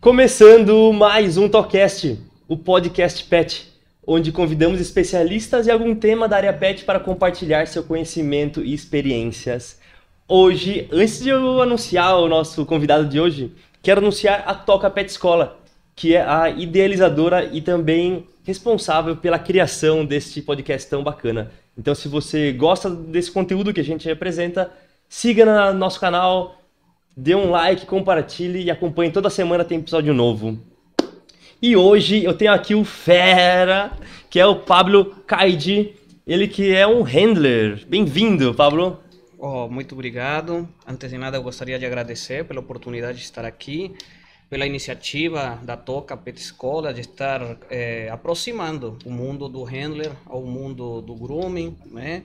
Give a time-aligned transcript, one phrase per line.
[0.00, 2.18] Começando mais um Tocast,
[2.48, 3.70] o podcast Pet,
[4.06, 9.78] onde convidamos especialistas de algum tema da área Pet para compartilhar seu conhecimento e experiências.
[10.26, 13.52] Hoje, antes de eu anunciar o nosso convidado de hoje,
[13.82, 15.60] quero anunciar a Toca Pet Escola,
[15.94, 21.52] que é a idealizadora e também responsável pela criação deste podcast tão bacana.
[21.76, 24.72] Então, se você gosta desse conteúdo que a gente apresenta,
[25.10, 26.59] siga no nosso canal,
[27.16, 30.58] dê um like, compartilhe e acompanhe toda semana tem episódio novo.
[31.60, 33.92] E hoje eu tenho aqui o fera,
[34.30, 35.94] que é o Pablo Caidi,
[36.26, 37.84] ele que é um handler.
[37.86, 38.98] Bem-vindo, Pablo.
[39.38, 40.68] Oh, muito obrigado.
[40.86, 43.94] Antes de nada, eu gostaria de agradecer pela oportunidade de estar aqui,
[44.48, 50.42] pela iniciativa da Toca Pet Escola de estar eh, aproximando o mundo do handler ao
[50.42, 52.22] mundo do grooming, né?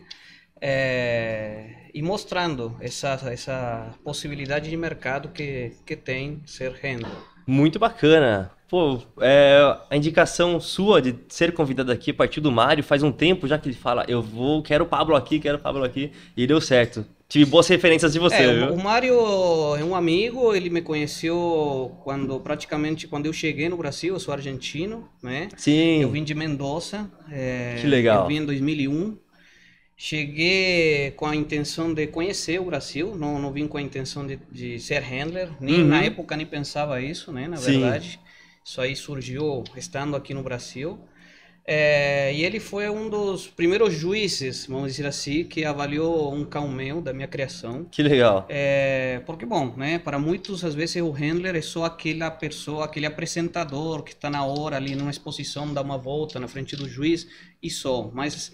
[0.62, 7.12] É, e mostrando essa, essa possibilidade de mercado que, que tem ser handler.
[7.46, 8.52] Muito bacana.
[8.68, 13.48] Pô, é, a indicação sua de ser convidado aqui partiu do Mário faz um tempo
[13.48, 16.48] já que ele fala, eu vou, quero o Pablo aqui, quero o Pablo aqui, e
[16.48, 17.06] deu certo.
[17.28, 18.70] Tive boas referências de você, é?
[18.70, 19.14] O Mário
[19.76, 24.34] é um amigo, ele me conheceu quando praticamente quando eu cheguei no Brasil, eu sou
[24.34, 25.50] argentino, né?
[25.58, 26.02] Sim.
[26.02, 27.10] Eu vim de Mendoza.
[27.32, 28.24] É, Que legal.
[28.24, 29.18] Eu vim em 2001.
[29.98, 34.36] Cheguei com a intenção de conhecer o Brasil, não, não vim com a intenção de,
[34.52, 35.88] de ser handler, nem Uhum.
[35.88, 37.62] na época nem pensava isso, né, na Sim.
[37.62, 38.20] verdade.
[38.64, 41.00] Isso aí surgiu estando aqui no Brasil.
[41.68, 46.68] É, e ele foi um dos primeiros juízes, vamos dizer assim, que avaliou um cão
[46.70, 47.90] meu da minha criação.
[47.92, 48.46] Que legal.
[48.48, 53.08] É, porque, bom, né, para muitos, às vezes, o handler é só aquela pessoa, aquele
[53.08, 57.28] apresentador que está na hora ali numa exposição, dá uma volta na frente do juiz
[57.62, 58.12] e só.
[58.14, 58.52] Mas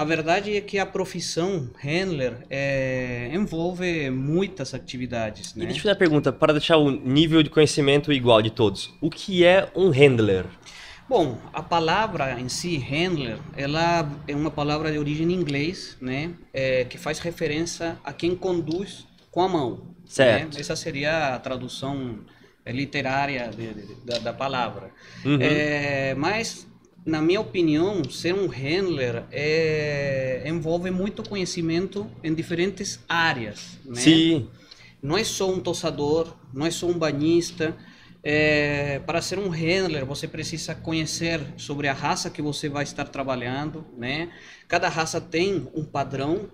[0.00, 5.64] a verdade é que a profissão handler é, envolve muitas atividades, E né?
[5.66, 8.90] deixa eu fazer uma pergunta, para deixar o nível de conhecimento igual de todos.
[9.00, 10.46] O que é um handler?
[11.08, 16.30] Bom, a palavra em si, handler, ela é uma palavra de origem em inglês, né?
[16.54, 19.90] É, que faz referência a quem conduz com a mão.
[20.06, 20.54] Certo.
[20.54, 20.60] né?
[20.60, 22.20] Essa seria a tradução
[22.64, 24.90] é, literária de- de- da, da palavra.
[25.24, 25.38] Uhum.
[25.40, 26.66] É, mas,
[27.04, 33.78] na minha opinião, ser um handler é, envolve muito conhecimento em diferentes áreas.
[33.84, 34.00] Né?
[34.00, 34.50] Sim.
[35.02, 37.76] não é só um tossador, não é só um banhista.
[38.22, 43.06] É, para ser um handler, você precisa conhecer sobre a raça que você vai estar
[43.06, 44.30] trabalhando, né?
[44.68, 46.50] Cada raça tem um padrão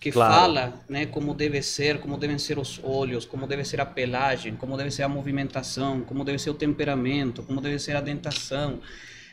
[0.00, 0.34] que Claro.
[0.34, 4.56] fala, né, como deve ser, como devem ser os olhos, como deve ser a pelagem,
[4.56, 8.80] como deve ser a movimentação, como deve ser o temperamento, como deve ser a dentação,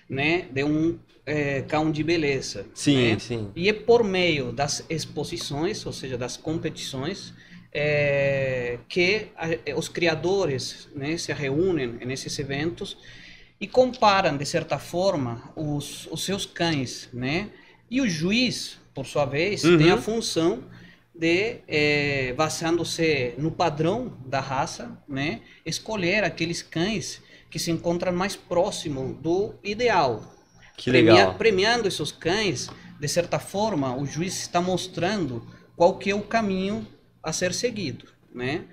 [0.10, 2.66] né, de um é, cão de beleza.
[2.74, 3.20] Sim, né?
[3.20, 3.52] sim.
[3.56, 7.34] E é por meio das exposições, ou seja, das competições,
[7.72, 12.98] é, que a- os criadores né, se reúnem nesses eventos
[13.62, 17.10] e comparam, de certa forma, os, os seus cães.
[17.14, 17.50] Né?
[17.92, 19.78] E o juiz, por sua vez, Uhum.
[19.78, 20.64] tem a função
[21.14, 28.36] de, é, baseando-se no padrão da raça, né, escolher aqueles cães que se encontram mais
[28.36, 30.36] próximo do ideal.
[30.78, 31.36] Que Premia- legal.
[31.36, 35.46] premiando esses cães, de certa forma, o juiz está mostrando
[35.76, 36.88] qual que é o caminho
[37.24, 38.66] a ser seguido, né?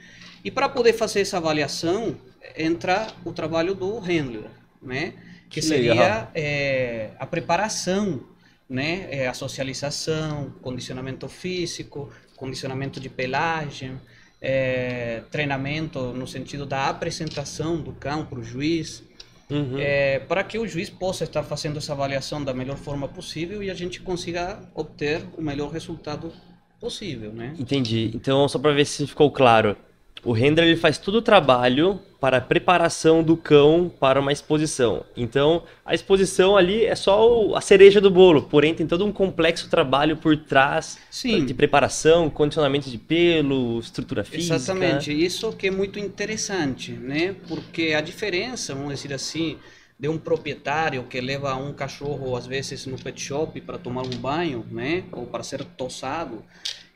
[0.44, 2.16] E para poder fazer essa avaliação,
[2.56, 4.48] entra o trabalho do handler,
[4.80, 5.14] né?
[5.48, 8.20] Que, Que seria é, a preparação,
[8.68, 9.06] né?
[9.10, 14.00] É, a socialização, condicionamento físico, condicionamento de pelagem,
[14.40, 19.02] é, treinamento no sentido da apresentação do cão para o juiz,
[19.48, 19.78] Uhum.
[19.78, 23.70] é, para que o juiz possa estar fazendo essa avaliação da melhor forma possível e
[23.70, 26.32] a gente consiga obter o melhor resultado
[26.80, 27.54] possível, né?
[27.58, 28.10] Entendi.
[28.12, 29.76] Então, só para ver se ficou claro.
[30.24, 35.04] O handler ele faz todo o trabalho para a preparação do cão para uma exposição.
[35.16, 39.68] Então, a exposição ali é só a cereja do bolo, porém tem todo um complexo
[39.68, 41.44] trabalho por trás Sim.
[41.44, 44.54] de preparação, condicionamento de pelo, estrutura física.
[44.56, 47.36] Exatamente, isso que é muito interessante, né?
[47.46, 49.58] Porque a diferença, vamos dizer assim,
[49.98, 54.10] de um proprietário que leva um cachorro às vezes no pet shop para tomar um
[54.10, 55.04] banho, né?
[55.12, 56.42] Ou para ser tossado,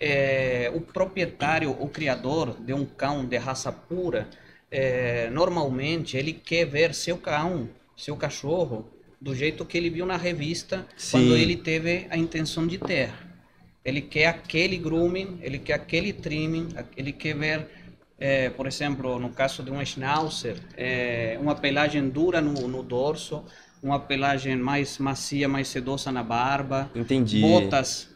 [0.01, 4.27] é, o proprietário, o criador de um cão de raça pura,
[4.71, 8.89] é, normalmente ele quer ver seu cão, seu cachorro,
[9.21, 11.41] do jeito que ele viu na revista quando Sim.
[11.41, 13.11] ele teve a intenção de ter.
[13.85, 17.69] Ele quer aquele grooming, ele quer aquele trimming, ele quer ver,
[18.19, 23.45] eh, por exemplo, no caso de um schnauzer, eh, uma pelagem dura no, no dorso,
[23.83, 27.41] uma pelagem mais macia, mais sedosa na barba, Entendi.
[27.41, 28.09] botas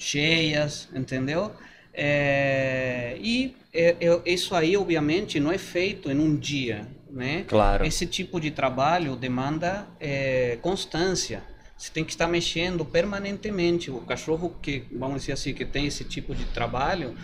[0.00, 1.52] cheias, entendeu?
[1.92, 6.88] É, e é, é, isso aí, obviamente, não é feito em um dia.
[7.10, 7.44] né?
[7.46, 7.84] Claro.
[7.84, 11.42] Esse tipo de trabalho demanda é, constância.
[11.76, 13.90] Você tem que estar mexendo permanentemente.
[13.90, 17.14] O cachorro que, vamos dizer assim, que tem esse tipo de trabalho,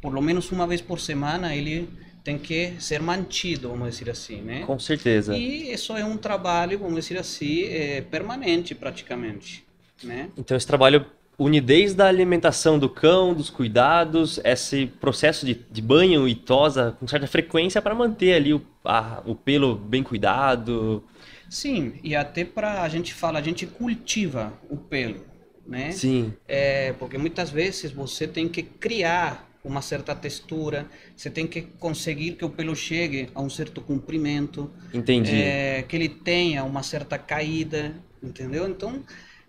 [0.00, 1.88] por lo menos uma vez por semana, ele
[2.22, 4.62] tem que ser mantido, vamos dizer assim, né?
[4.64, 5.36] Com certeza.
[5.36, 9.64] E isso é um trabalho, vamos dizer assim, é, permanente praticamente,
[10.02, 10.30] né?
[10.38, 11.04] Então esse trabalho
[11.38, 16.96] une desde a alimentação do cão, dos cuidados, esse processo de, de banho e tosa
[16.98, 21.02] com certa frequência para manter ali o, a, o pelo bem cuidado.
[21.48, 25.24] Sim, e até para a gente fala, a gente cultiva o pelo,
[25.66, 25.92] né?
[25.92, 26.32] Sim.
[26.46, 32.32] É, porque muitas vezes você tem que criar uma certa textura, você tem que conseguir
[32.32, 35.34] que o pelo chegue a um certo comprimento, Entendi.
[35.34, 38.68] é, que ele tenha uma certa caída, entendeu?
[38.68, 39.02] Então,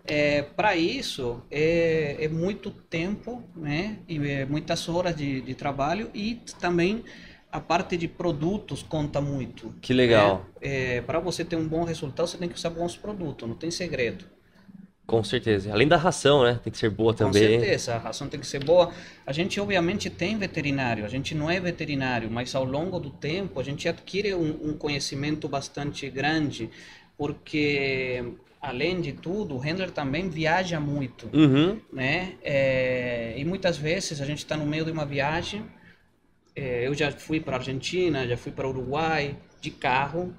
[0.06, 3.98] é, para isso é, é muito tempo, né?
[4.08, 7.04] E é muitas horas de, de trabalho e também
[7.50, 9.74] a parte de produtos conta muito.
[9.80, 10.46] Que legal.
[10.60, 13.70] É, para você ter um bom resultado, você tem que usar bons produtos, não tem
[13.70, 14.24] segredo.
[15.06, 15.72] Com certeza.
[15.72, 16.58] Além da ração, né?
[16.62, 17.60] Tem que ser boa Com também.
[17.60, 18.92] certeza, a ração tem que ser boa.
[19.24, 23.60] A gente, obviamente, tem veterinário, a gente não é veterinário, mas ao longo do tempo
[23.60, 26.68] a gente adquire um, um conhecimento bastante grande,
[27.16, 28.24] porque,
[28.66, 31.80] além de tudo, o handler também viaja muito, Uhum.
[31.92, 32.34] né?
[32.42, 35.64] É, e muitas vezes a gente está no meio de uma viagem.
[36.54, 40.34] é, eu já fui para Argentina, já fui para Uruguai de carro,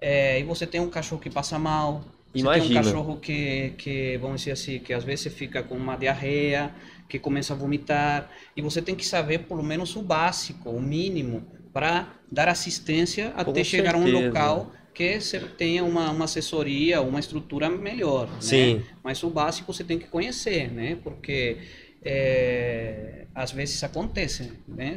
[0.00, 2.04] é, e você tem um cachorro que passa mal,
[2.34, 2.70] você tem um Imagina.
[2.70, 6.74] cachorro que, que, vamos dizer assim, que às vezes fica com uma diarreia,
[7.08, 11.44] que começa a vomitar, e você tem que saber pelo menos o básico, o mínimo,
[11.72, 14.10] para dar assistência até chegar a um certeza.
[14.10, 18.40] local que você tenha uma, uma assessoria, uma estrutura melhor, né?
[18.40, 18.82] Sim.
[19.02, 20.98] Mas o básico você tem que conhecer, né?
[21.04, 21.58] Porque
[22.04, 24.96] é, às vezes acontece, né?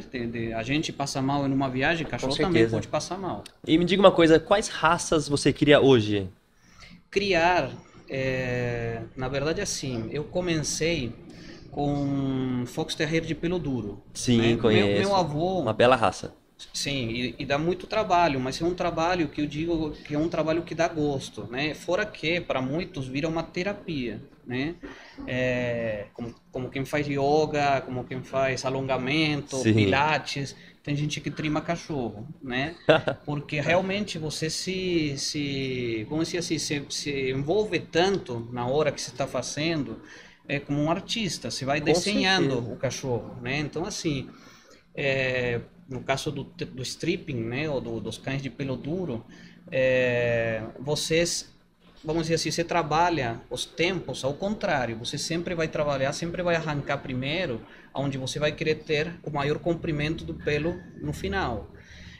[0.56, 3.44] A gente passa mal em uma viagem, cachorro também pode passar mal.
[3.64, 6.28] E me diga uma coisa, quais raças você cria hoje?
[7.12, 7.70] criar,
[8.08, 11.12] é, na verdade assim, eu comecei
[11.70, 14.02] com Fox Terrier de pelo duro.
[14.14, 14.56] Sim, né?
[14.56, 14.88] conheço.
[14.88, 16.34] Meu, meu avô, Uma bela raça.
[16.72, 20.18] Sim, e, e dá muito trabalho, mas é um trabalho que eu digo que é
[20.18, 21.74] um trabalho que dá gosto, né?
[21.74, 24.74] Fora que para muitos vira uma terapia, né?
[25.26, 29.74] É, como, como quem faz yoga, como quem faz alongamento, Sim.
[29.74, 32.76] pilates, tem gente que trima cachorro, né?
[33.24, 39.00] Porque realmente você se, se vamos dizer assim, se, se envolve tanto na hora que
[39.00, 40.00] você está fazendo,
[40.48, 42.72] é como um artista, você vai Com desenhando certeza.
[42.72, 43.58] o cachorro, né?
[43.60, 44.28] Então assim,
[44.94, 45.60] é,
[45.92, 49.24] no caso do, do stripping, né, ou do- dos cães de pelo duro,
[49.70, 51.52] é, vocês,
[52.04, 56.56] vamos dizer assim, você trabalha os tempos ao contrário, você sempre vai trabalhar, sempre vai
[56.56, 57.60] arrancar primeiro,
[57.94, 61.70] onde você vai querer ter o maior comprimento do pelo no final.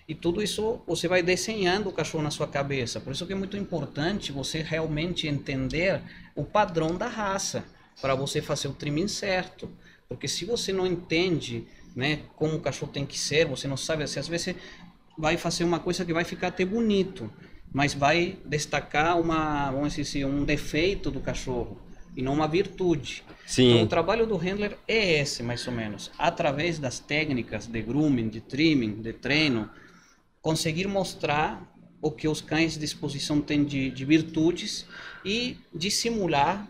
[0.08, 3.00] E tudo isso você vai desenhando o cachorro na sua cabeça.
[3.00, 6.00] Por isso que é muito importante você realmente entender
[6.34, 7.64] o padrão da raça
[8.00, 9.70] para você fazer o trimming certo.
[10.08, 14.02] Porque se você não entende, né, como o cachorro tem que ser, você não sabe,
[14.04, 14.54] assim, às vezes
[15.16, 17.30] vai fazer uma coisa que vai ficar até bonito,
[17.72, 21.80] mas vai destacar uma, vamos dizer assim, um defeito do cachorro
[22.16, 23.22] e não uma virtude.
[23.28, 23.82] Então, Sim.
[23.82, 26.10] o trabalho do handler é esse, mais ou menos.
[26.18, 29.70] Através das técnicas de grooming, de trimming, de treino,
[30.40, 34.86] conseguir mostrar o que os cães de exposição têm de, de virtudes
[35.24, 36.68] e dissimular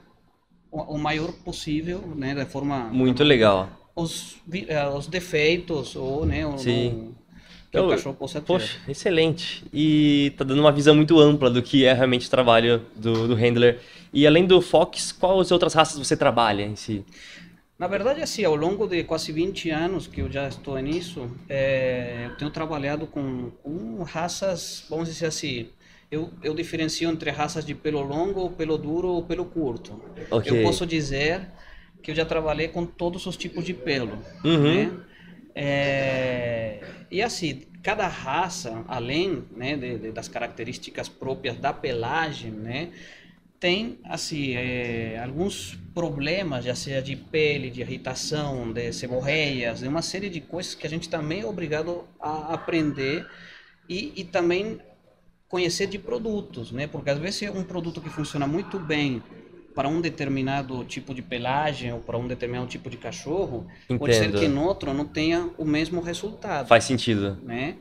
[0.70, 3.81] o, o maior possível, né, da forma Muito legal.
[3.94, 4.36] Os,
[4.68, 6.88] eh, os defeitos ou né, o, Sim.
[7.18, 7.22] o-
[7.70, 8.46] que o Eu- cachorro possa ter.
[8.46, 9.64] Poxa, excelente.
[9.72, 13.34] E tá dando uma visão muito ampla do que é realmente o trabalho do, do
[13.34, 13.80] handler.
[14.12, 17.02] E além do Fox, quais outras raças você trabalha em si?
[17.78, 22.26] Na verdade, assim, ao longo de quase 20 anos que eu já estou nisso, eh,
[22.30, 25.66] eu tenho trabalhado com, com raças, vamos dizer assim,
[26.10, 29.98] eu, eu diferencio entre raças de pelo longo, pelo duro ou pelo curto.
[30.30, 30.52] Ok.
[30.58, 31.48] Eu posso dizer
[32.02, 34.60] que eu já trabalhei com todos os tipos de pelo, Uhum.
[34.74, 34.92] né?
[35.54, 36.80] É,
[37.10, 42.90] e assim, cada raça, além né, de- de- das características próprias da pelagem, né,
[43.60, 50.02] tem assim é, alguns problemas, já seja de pele, de irritação, de seborreias, de uma
[50.02, 53.26] série de coisas que a gente também é obrigado a aprender
[53.88, 54.80] e, e também
[55.48, 56.86] conhecer de produtos, né?
[56.86, 59.22] Porque às vezes um produto que funciona muito bem
[59.74, 63.66] para um determinado tipo de pelagem ou para um determinado tipo de cachorro,
[63.98, 64.40] pode ser Entendo.
[64.40, 67.38] que no outro não tenha o mesmo resultado Faz sentido.
[67.42, 67.76] né?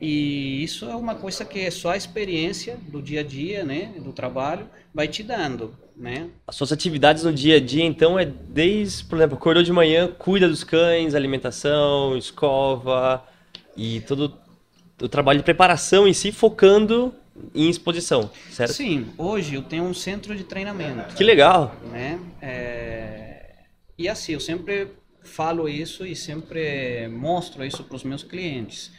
[0.00, 4.12] E isso é uma coisa que só a experiência do dia a dia, né, do
[4.12, 6.28] trabalho, vai te dando, né?
[6.46, 10.06] As suas atividades no dia a dia, então, é desde, por exemplo, acordou de manhã,
[10.06, 13.24] cuida dos cães, alimentação, escova
[13.74, 14.34] e todo
[15.00, 17.14] o trabalho de preparação em si, focando
[17.54, 18.74] em exposição, certo?
[18.74, 21.14] Sim, hoje eu tenho um centro de treinamento.
[21.14, 21.74] Que legal!
[21.90, 22.18] Né?
[22.40, 23.54] É...
[23.98, 24.88] E assim, eu sempre
[25.22, 28.92] falo isso e sempre mostro isso para os meus clientes.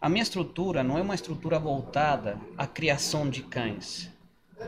[0.00, 4.10] A minha estrutura não é uma estrutura voltada à criação de cães.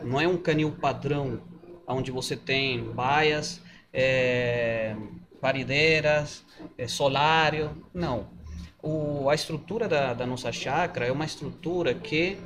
[0.03, 1.41] Não é um canil padrão,
[1.87, 3.61] onde você tem baias,
[3.91, 4.95] é,
[5.41, 6.43] parideiras,
[6.77, 7.71] é, solário.
[7.93, 8.27] Não.
[8.81, 12.37] O, a estrutura da, da nossa chácara é uma estrutura que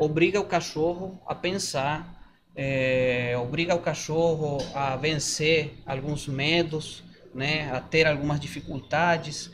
[0.00, 2.18] obriga o cachorro a pensar,
[2.56, 7.04] é, obriga o cachorro a vencer alguns medos,
[7.34, 9.50] né, a ter algumas dificuldades,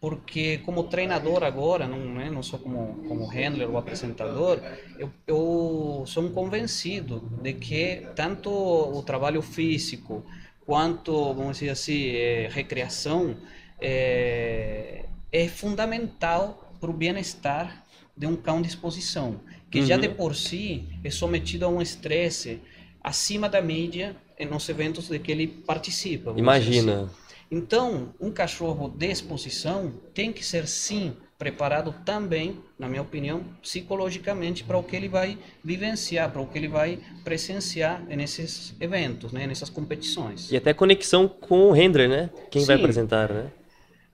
[0.00, 4.60] porque como treinador agora, não, né, não sou como, como handler ou apresentador,
[4.96, 10.24] eu, eu sou um convencido de que tanto o trabalho físico
[10.64, 13.36] quanto, vamos dizer assim, é, recreação
[13.80, 17.84] é, é fundamental para o bem-estar
[18.16, 19.40] de um cão de exposição,
[19.70, 19.86] que uhum.
[19.86, 22.60] já de por si é sometido a um estresse
[23.02, 24.16] acima da média
[24.50, 26.32] nos eventos de que ele participa.
[26.36, 27.02] Imagina.
[27.02, 27.10] Assim.
[27.50, 34.64] Então, um cachorro de exposição tem que ser sim preparado também, na minha opinião, psicologicamente
[34.64, 39.46] para o que ele vai vivenciar, para o que ele vai presenciar nesses eventos, né,
[39.46, 40.50] nessas competições.
[40.50, 42.30] E até conexão com o handler, né?
[42.50, 42.66] Quem sim.
[42.66, 43.50] vai apresentar, né?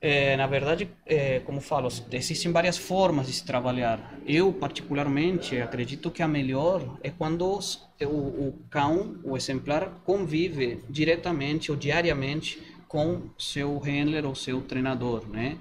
[0.01, 4.19] É, na verdade, é, como falo, existem várias formas de se trabalhar.
[4.25, 7.59] Eu, particularmente, acredito que a melhor é quando
[8.01, 15.27] o, o cão, o exemplar, convive diretamente ou diariamente com seu handler ou seu treinador,
[15.27, 15.57] né?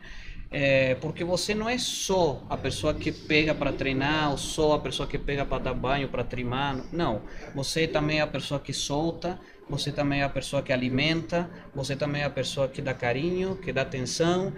[0.56, 4.78] É, porque você não é só a pessoa que pega para treinar, ou só a
[4.78, 6.80] pessoa que pega para dar banho, para trimar.
[6.92, 7.22] Não.
[7.56, 9.36] Você também é a pessoa que solta,
[9.68, 13.56] você também é a pessoa que alimenta, você também é a pessoa que dá carinho,
[13.56, 14.52] que dá atenção.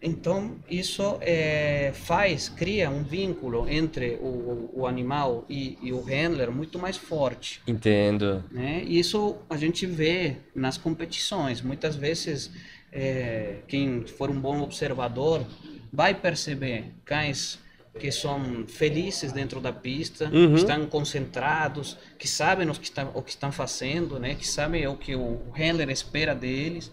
[0.00, 6.50] Então, isso é, faz, cria um vínculo entre o, o animal e, e, o handler
[6.50, 7.60] muito mais forte.
[7.66, 8.42] Entendo.
[8.50, 8.82] Né?
[8.84, 11.62] E isso a gente vê nas competições.
[11.62, 12.50] Muitas vezes,
[12.90, 15.46] é, quem for um bom observador
[15.92, 17.61] vai perceber cães
[17.98, 20.54] que são felizes dentro da pista, uhum.
[20.54, 24.34] estão concentrados, que sabem o que, está, o que estão fazendo, né?
[24.34, 26.90] que sabem o que o handler espera deles.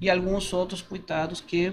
[0.00, 1.72] E alguns outros, coitados, que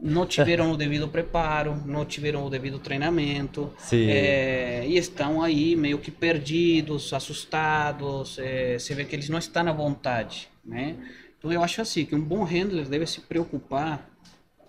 [0.00, 5.98] não tiveram o devido preparo, não tiveram o devido treinamento é, e estão aí meio
[5.98, 8.38] que perdidos, assustados.
[8.38, 10.96] É, você vê que eles não estão à vontade, né?
[11.38, 14.08] Então eu acho assim que um bom handler deve se preocupar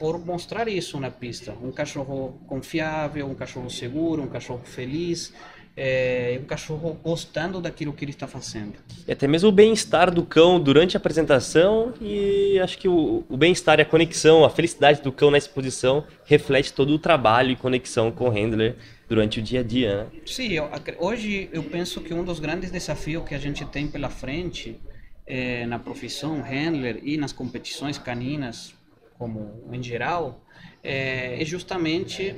[0.02, 5.32] por mostrar isso na pista, um cachorro confiável, um cachorro seguro, um cachorro feliz,
[5.78, 8.74] é, o cachorro gostando daquilo que ele está fazendo.
[9.08, 13.38] E até mesmo o bem-estar do cão durante a apresentação e acho que o, o
[13.38, 17.56] bem-estar e a conexão, a felicidade do cão na exposição reflete todo o trabalho e
[17.56, 18.78] conexão com o handler
[19.08, 20.08] durante o dia a dia, né?
[20.26, 20.68] Sim, eu,
[20.98, 24.80] hoje eu penso que um dos grandes desafios que a gente tem pela frente
[25.28, 28.74] é, na profissão handler e nas competições caninas,
[29.22, 30.44] como em geral,
[30.84, 32.34] é, é justamente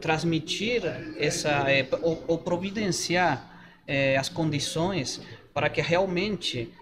[0.00, 0.82] transmitir
[1.18, 5.20] essa é, ou, ou, providenciar é, as condições
[5.52, 6.72] para que realmente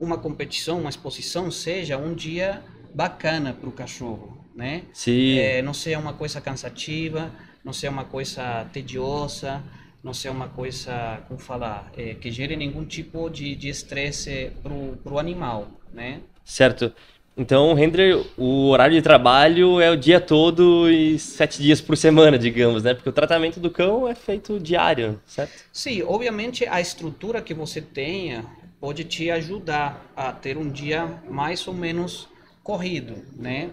[0.00, 2.62] uma competição, uma exposição seja um dia
[2.94, 4.84] bacana para o cachorro, né?
[4.94, 5.38] Sim.
[5.38, 7.30] É, não seja uma coisa cansativa,
[7.62, 9.62] não seja uma coisa tediosa,
[10.02, 15.18] não seja uma coisa, como falar, é, que gere nenhum tipo de estresse para o
[15.18, 16.22] animal, né?
[16.42, 16.94] Certo.
[17.36, 21.96] Então, o render, o horário de trabalho é o dia todo e sete dias por
[21.96, 22.94] semana, digamos, né?
[22.94, 25.64] Porque o tratamento do cão é feito diário, certo?
[25.72, 28.44] Sim, obviamente a estrutura que você tenha
[28.80, 32.28] pode te ajudar a ter um dia mais ou menos
[32.62, 33.70] corrido, né?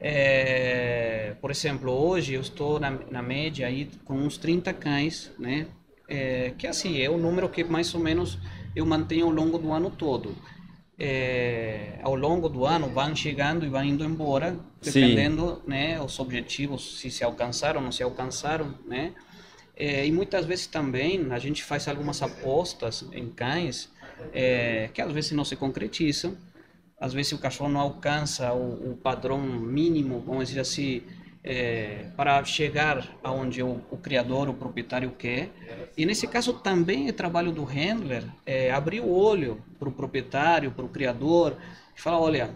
[0.00, 5.66] É, por exemplo, hoje eu estou na, na média aí com uns 30 cães, né?
[6.08, 8.36] É, que assim, é o número que mais ou menos
[8.74, 10.34] eu mantenho ao longo do ano todo
[10.98, 15.70] é, ao longo do ano vão chegando e vão indo embora, dependendo, Sim.
[15.70, 19.12] né, os objetivos se se alcançaram ou não se alcançaram, né?
[19.76, 23.90] É, e muitas vezes também a gente faz algumas apostas em cães
[24.32, 26.34] é, que às vezes não se concretizam,
[26.98, 31.02] às vezes o cachorro não alcança o, o padrão mínimo, vamos dizer assim,
[31.46, 35.50] é, para chegar aonde o, o, criador, o proprietário quer.
[35.96, 40.72] E nesse caso também é trabalho do handler é, abrir o olho para o proprietário,
[40.72, 41.56] para o criador,
[41.96, 42.50] e falar, olha,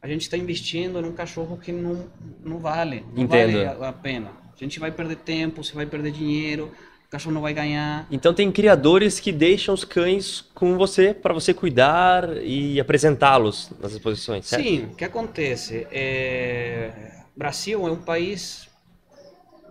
[0.00, 2.06] a gente está investindo num cachorro que não,
[2.42, 3.52] não vale, não Entendo.
[3.52, 4.30] vale a, a pena.
[4.54, 6.72] A gente vai perder tempo, você vai perder dinheiro,
[7.06, 8.06] o cachorro não vai ganhar.
[8.10, 13.92] Então tem criadores que deixam os cães com você para você cuidar e apresentá-los nas
[13.92, 14.62] exposições, certo?
[14.62, 15.86] Sim, o que acontece?
[15.92, 18.68] É Brasil é um país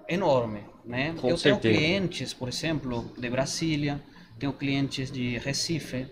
[0.07, 1.13] enorme, né?
[1.19, 1.61] Com eu certeza.
[1.61, 4.01] tenho clientes, por exemplo, de Brasília,
[4.37, 6.07] tenho clientes de Recife,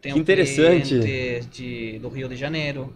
[0.00, 0.88] tenho Que interessante.
[0.88, 2.94] clientes de, do Rio de Janeiro.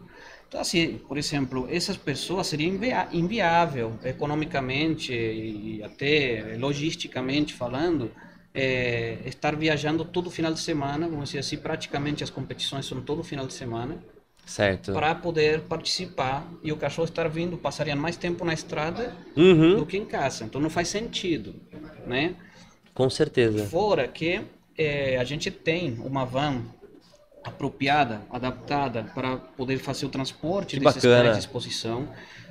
[0.49, 8.11] Então, assim, por exemplo, essas pessoas seria invia inviável economicamente e até logisticamente falando,
[8.55, 13.23] é, estar viajando todo final de semana, vamos dizer assim, praticamente as competições são todo
[13.23, 14.03] final de semana,
[14.49, 14.93] Certo.
[14.95, 19.85] para poder participar e o cachorro estar vindo, passaria mais tempo na estrada Uhum, do
[19.87, 20.45] que em casa.
[20.45, 21.55] Então não faz sentido,
[22.07, 22.35] né?
[22.95, 23.67] com certeza.
[23.67, 24.41] Fora que
[24.77, 26.63] eh, a gente tem uma van
[27.45, 31.23] apropriada, adaptada para poder fazer o transporte Que desses bacana.
[31.25, 32.09] cães de exposição.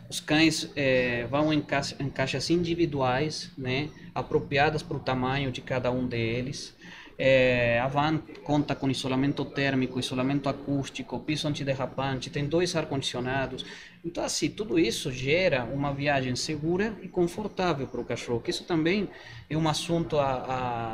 [0.10, 5.60] Os cães eh, vão em, ca em caixas individuais, né, apropriadas para o tamanho de
[5.62, 6.74] cada um deles.
[7.20, 13.66] Eh, a van conta com isolamento térmico, isolamento acústico, piso antiderrapante, tem dois ar-condicionados.
[14.06, 18.40] Então, assim, tudo isso gera uma viagem segura e confortável para o cachorro.
[18.42, 19.10] Que isso também
[19.50, 20.26] é um assunto a,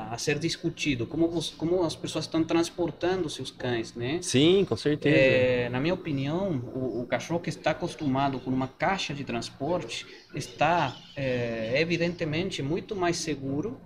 [0.09, 1.05] a, a ser discutido.
[1.05, 4.19] Como, os- como as pessoas estão transportando seus cães, né?
[4.21, 5.15] Sim, com certeza.
[5.15, 10.05] É, na minha opinião, o, o cachorro que está acostumado com uma caixa de transporte
[10.33, 13.79] está, é, evidentemente, muito mais seguro.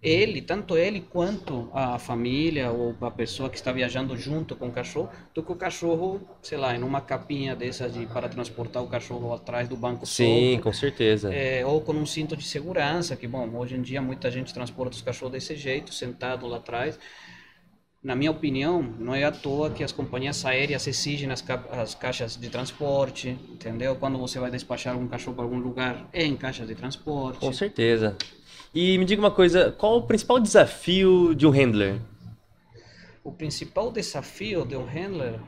[0.00, 4.72] Ele, tanto ele quanto a família ou a pessoa que está viajando junto com o
[4.72, 8.86] cachorro, do que o cachorro, sei lá, em uma capinha dessas de, para transportar o
[8.86, 10.62] cachorro atrás do banco Sim, solto.
[10.62, 11.30] com certeza.
[11.32, 14.94] É, ou com um cinto de segurança, que bom, hoje em dia muita gente transporta
[14.94, 16.98] os cachorros desse jeito, sentado lá atrás.
[18.02, 21.94] Na minha opinião, não é à toa que as companhias aéreas exigem as, ca- as
[21.96, 23.96] caixas de transporte, entendeu?
[23.96, 27.40] Quando você vai despachar um cachorro para algum lugar, é em caixas de transporte.
[27.40, 28.16] Com certeza.
[28.74, 32.00] E me diga uma coisa, qual o principal desafio de um handler?
[33.24, 35.40] O principal desafio de um handler,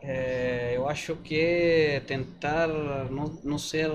[0.00, 2.68] é, eu acho que é tentar
[3.10, 3.90] não, não ser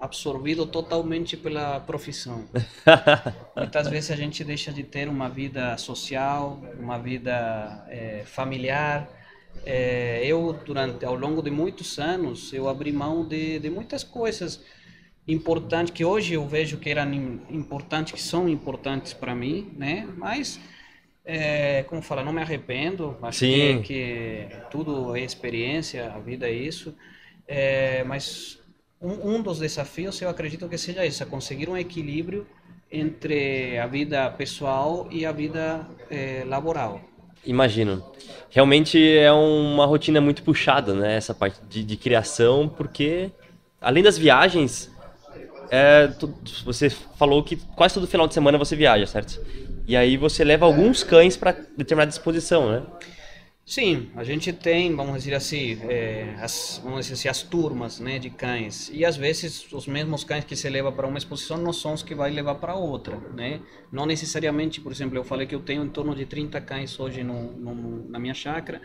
[0.00, 2.44] absorvido totalmente pela profissão.
[3.56, 9.08] Muitas vezes a gente deixa de ter uma vida social, uma vida eh, familiar.
[9.66, 14.60] Eh, eu, durante, ao longo de muitos anos, eu abri mão de, de muitas coisas
[15.26, 20.08] importantes que hoje eu vejo que eram im- importantes, que são importantes para mim, né?
[20.16, 20.60] Mas,
[21.24, 23.16] eh, como fala, não me arrependo.
[23.22, 23.82] Acho Sim.
[23.82, 26.94] que, que tudo é experiência, a vida é isso.
[27.46, 28.58] Eh, mas
[29.00, 32.46] um, um dos desafios eu acredito que seja isso, é conseguir um equilíbrio
[32.90, 37.00] entre a vida pessoal e a vida eh, laboral.
[37.44, 38.04] Imagino.
[38.50, 41.16] Realmente é uma rotina muito puxada, né?
[41.16, 43.32] Essa parte de, de criação, porque
[43.80, 44.91] além das viagens,
[45.72, 49.40] é, tu- você falou que quase todo final de semana você viaja, certo?
[49.86, 52.86] E aí você leva alguns cães para determinada disposição, né?
[53.64, 58.18] Sim, a gente tem, vamos dizer assim, eh, as, vamos dizer assim, as turmas, né,
[58.18, 58.90] de cães.
[58.92, 62.02] E às vezes os mesmos cães que se leva para uma exposição não são os
[62.02, 63.60] que vai levar para outra, né?
[63.90, 67.22] Não necessariamente, por exemplo, eu falei que eu tenho em torno de 30 cães hoje
[67.22, 68.82] no, no- na minha chácara.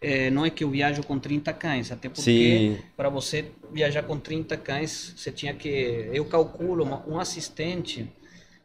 [0.00, 4.18] Eh, não é que eu viajo com 30 cães, até porque para você viajar com
[4.18, 5.68] 30 cães, você tinha que,
[6.12, 8.08] eu calculo uma- um assistente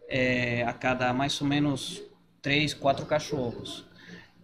[0.09, 2.01] eh, a cada mais ou menos
[2.41, 3.85] 3, 4 cachorros.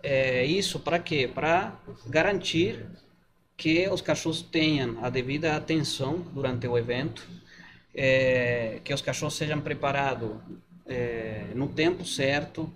[0.01, 1.29] É, isso para quê?
[1.31, 2.85] Para garantir
[3.57, 7.27] que os cachorros tenham a devida atenção durante o evento,
[7.93, 10.31] é, que os cachorros sejam preparados
[10.85, 12.71] é, no tempo certo,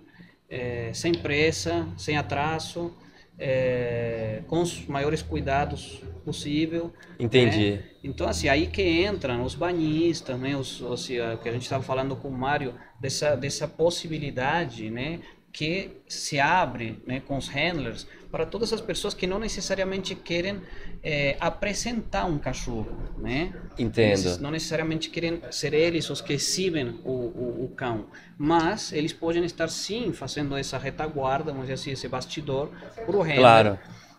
[0.48, 2.94] é, sem pressa, sem atraso,
[3.38, 6.92] é, com os maiores cuidados possível.
[7.18, 7.72] Entendi.
[7.72, 7.84] né?
[8.02, 10.56] Então, assim, aí que entram os banhistas, né?
[10.56, 15.20] Os, os, eh, que a gente estava falando com o Mário, dessa, dessa possibilidade, né?
[15.52, 20.60] Que se abre né, com os handlers para todas as pessoas que não necessariamente querem
[21.04, 23.52] eh, apresentar um cachorro, né?
[23.78, 24.38] Entendo.
[24.40, 28.06] Não necessariamente querem ser eles os que exibem o, o, o cão,
[28.38, 32.70] mas eles podem estar sim fazendo essa retaguarda, vamos dizer assim, esse bastidor
[33.04, 33.78] para o handler Claro.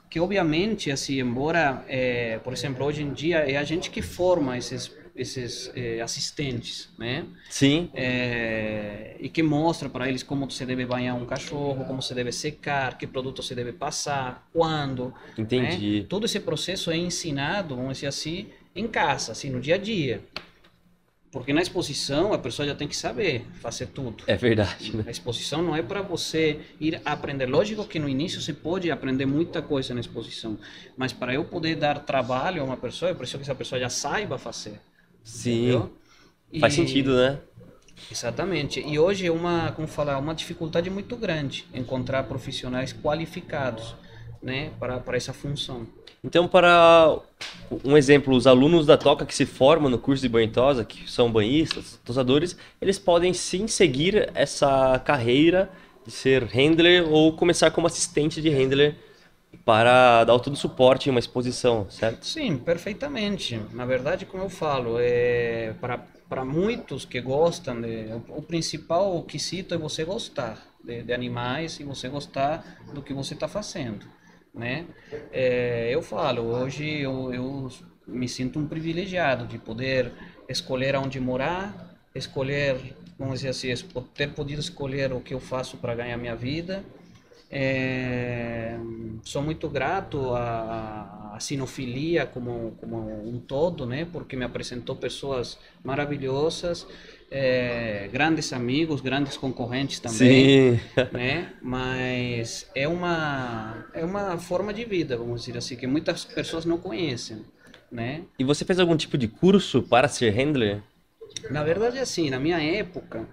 [0.09, 4.55] que obviamente assim embora eh, por exemplo hoje em dia é a gente que forma
[4.57, 10.85] esses esses eh, assistentes né Sim, Eh, e que mostra para eles como você deve
[10.85, 16.01] banhar um cachorro como você deve secar que produto você deve passar quando entendi.
[16.01, 16.05] né?
[16.09, 20.21] todo esse processo é ensinado vamos dizer assim em casa assim no dia a dia
[21.31, 25.03] porque na exposição a pessoa já tem que saber fazer tudo É verdade, né?
[25.05, 27.45] a exposição não é para você ir aprender.
[27.45, 30.57] Lógico que no início você pode aprender muita coisa na exposição,
[30.95, 33.89] mas para eu poder dar trabalho a uma pessoa, eu preciso que essa pessoa já
[33.89, 34.79] saiba fazer.
[35.25, 35.89] Sim,
[36.59, 37.39] faz sentido, né?
[38.11, 38.79] Exatamente.
[38.79, 43.95] E hoje é uma, como falar, uma dificuldade muito grande encontrar profissionais qualificados,
[44.41, 45.87] né, para para essa função.
[46.23, 47.19] Então, para
[47.83, 51.09] um exemplo, os alunos da Toca que se formam no curso de banho tosa, que
[51.09, 55.69] são banhistas, tosadores, eles podem sim seguir essa carreira
[56.05, 58.95] de ser handler ou começar como assistente de handler
[59.65, 62.23] para dar todo o suporte em uma exposição, certo?
[62.23, 63.59] Sim, perfeitamente.
[63.73, 65.73] Na verdade, como eu falo, é
[66.29, 71.79] para muitos que gostam, de, o, o principal quesito é você gostar de, de, animais
[71.79, 74.05] e você gostar do que você está fazendo,
[74.53, 74.85] né?
[75.31, 77.69] É, eu falo, hoje eu, eu
[78.07, 80.11] me sinto um privilegiado de poder
[80.47, 85.95] escolher onde morar, escolher, vamos dizer assim, ter podido escolher o que eu faço para
[85.95, 86.83] ganhar minha vida,
[87.57, 88.77] é,
[89.23, 94.05] sou muito grato à, à sinofilia como, como um todo, né?
[94.11, 96.85] Porque me apresentou pessoas maravilhosas,
[97.31, 100.79] é, grandes amigos, grandes concorrentes também, Sim.
[101.13, 101.53] né?
[101.61, 106.77] Mas é uma é uma forma de vida, vamos dizer assim, que muitas pessoas não
[106.77, 107.45] conhecem,
[107.89, 108.23] né?
[108.37, 110.83] E você fez algum tipo de curso para ser handler?
[111.49, 113.25] Na verdade, assim, na minha época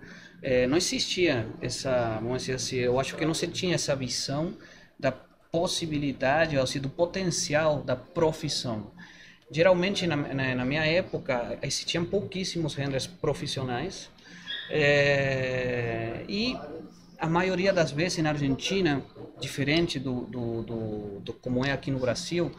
[0.43, 4.57] é, não existia essa, vamos dizer assim, eu acho que não se tinha essa visão
[4.99, 8.91] da possibilidade, ou seja, do potencial da profissão.
[9.51, 14.11] Geralmente, na, na, na minha época, existiam pouquíssimos renders profissionais
[14.71, 16.59] é, e
[17.19, 19.03] a maioria das vezes na Argentina,
[19.39, 22.51] diferente do, do, do, do como é aqui no Brasil,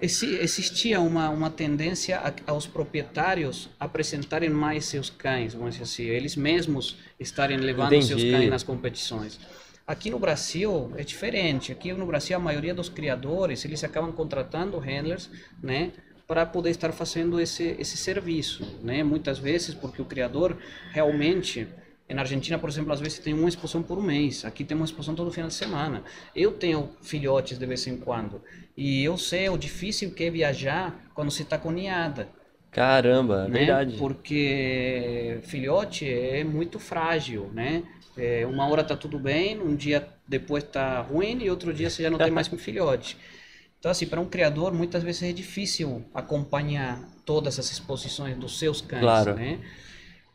[0.00, 6.36] existia uma, uma tendência a, aos proprietários apresentarem mais seus cães, vamos dizer assim, eles
[6.36, 8.06] mesmos estarem levando Entendi.
[8.06, 9.40] seus cães nas competições.
[9.86, 11.72] Aqui no Brasil é diferente.
[11.72, 15.30] Aqui no Brasil a maioria dos criadores eles acabam contratando handlers,
[15.62, 15.92] né,
[16.26, 19.02] para poder estar fazendo esse esse serviço, né?
[19.02, 20.58] Muitas vezes porque o criador
[20.92, 21.66] realmente
[22.14, 24.44] na Argentina, por exemplo, às vezes tem uma exposição por mês.
[24.44, 26.02] Aqui tem uma exposição todo final de semana.
[26.34, 28.42] Eu tenho filhotes de vez em quando.
[28.76, 32.28] E eu sei o difícil que é viajar quando se está com ninhada.
[32.70, 33.58] Caramba, é né?
[33.58, 33.96] verdade.
[33.98, 37.82] Porque filhote é muito frágil, né?
[38.16, 42.02] É, uma hora tá tudo bem, um dia depois tá ruim e outro dia você
[42.02, 43.16] já não tem mais com filhote.
[43.78, 48.80] Então, assim, para um criador, muitas vezes é difícil acompanhar todas as exposições dos seus
[48.80, 49.34] cães, claro.
[49.34, 49.60] né?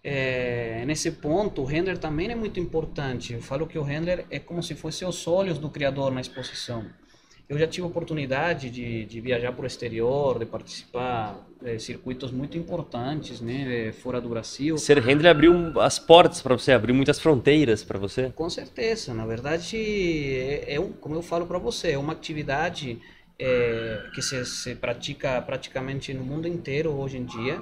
[0.03, 3.33] É, nesse ponto, o render também é muito importante.
[3.33, 6.85] Eu falo que o render é como se fosse os olhos do criador na exposição.
[7.47, 12.31] Eu já tive a oportunidade de, de viajar para o exterior, de participar de circuitos
[12.31, 14.77] muito importantes, né, fora do Brasil.
[14.77, 18.31] Ser render abriu as portas para você, abriu muitas fronteiras para você.
[18.31, 22.99] Com certeza, na verdade, é, é um, como eu falo para você, é uma atividade
[23.37, 27.61] é, que se, se pratica praticamente no mundo inteiro hoje em dia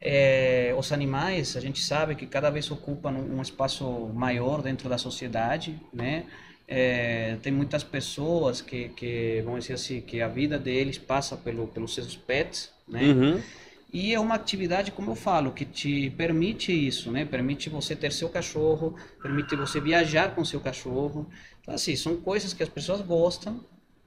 [0.00, 3.84] é, os animais, a gente sabe que cada vez ocupam um espaço
[4.14, 6.24] maior dentro da sociedade, né?
[6.70, 11.66] É, tem muitas pessoas que, que, vamos dizer assim, que a vida deles passa pelo,
[11.66, 13.02] pelos seus pets, né?
[13.04, 13.42] Uhum.
[13.90, 17.24] E é uma atividade, como eu falo, que te permite isso, né?
[17.24, 21.26] Permite você ter seu cachorro, permite você viajar com seu cachorro.
[21.62, 23.64] Então, assim, são coisas que as pessoas gostam,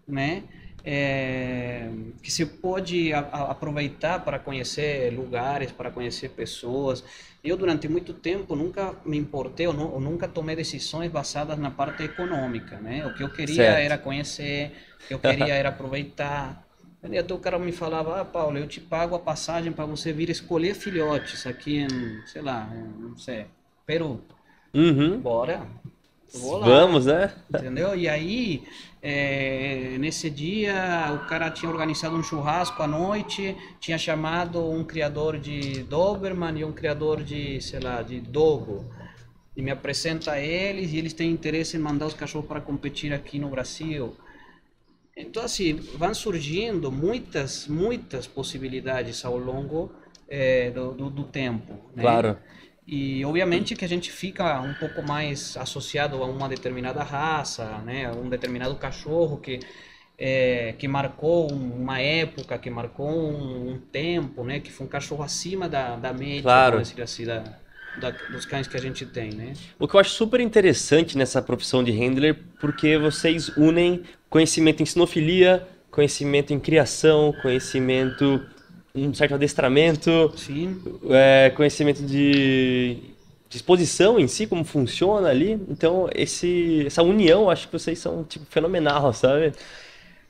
[0.08, 0.44] né?
[0.84, 1.90] É,
[2.22, 7.04] que se pode a, a, aproveitar para conhecer lugares, para conhecer pessoas.
[7.44, 11.72] Eu, durante muito tempo, nunca me importei, eu, não, eu nunca tomei decisões baseadas na
[11.72, 13.06] parte econômica, né?
[13.06, 13.80] O que eu queria certo.
[13.80, 14.72] era conhecer,
[15.04, 16.68] o que eu queria era aproveitar.
[17.04, 20.30] Até o cara me falava, ah, Paulo, eu te pago a passagem para você vir
[20.30, 23.48] escolher filhotes aqui em, sei lá, não sei,
[23.88, 24.22] Peru.
[24.74, 25.20] Uhum.
[25.20, 25.68] Bora.
[26.34, 27.34] Vamos, né?
[27.50, 27.96] Entendeu?
[27.96, 28.64] E aí
[29.02, 35.40] é, nesse dia, o cara tinha organizado um churrasco à noite, tinha chamado um criador
[35.40, 38.86] de Doberman e um criador de, sei lá, de Dogo.
[39.58, 43.12] E me apresenta a eles e eles têm interesse em mandar os cachorros para competir
[43.12, 44.16] aqui no Brasil.
[45.18, 49.92] Então, assim, vão surgindo muitas, muitas possibilidades ao longo
[50.30, 51.74] é, do, do, do, tempo.
[51.96, 52.04] Né?
[52.04, 52.38] Claro.
[52.92, 58.08] E obviamente que a gente fica um pouco mais associado a uma determinada raça, né,
[58.08, 59.62] a um determinado cachorro que
[60.20, 65.24] é, que marcou uma época, que marcou um, um, tempo, né, que foi um cachorro
[65.24, 66.80] acima da, da média, claro.
[66.80, 67.44] assim, da,
[68.00, 69.54] da, dos cães que a gente tem, né?
[69.80, 74.86] O que eu acho super interessante nessa profissão de handler, porque vocês unem conhecimento em
[74.86, 78.46] sinofilia, conhecimento em criação, conhecimento
[78.94, 80.34] um certo adestramento,
[81.10, 82.98] é, conhecimento de,
[83.50, 85.54] de exposição em si, como funciona ali.
[85.70, 89.54] Então, esse, essa união, acho que vocês são tipo, fenomenal, sabe?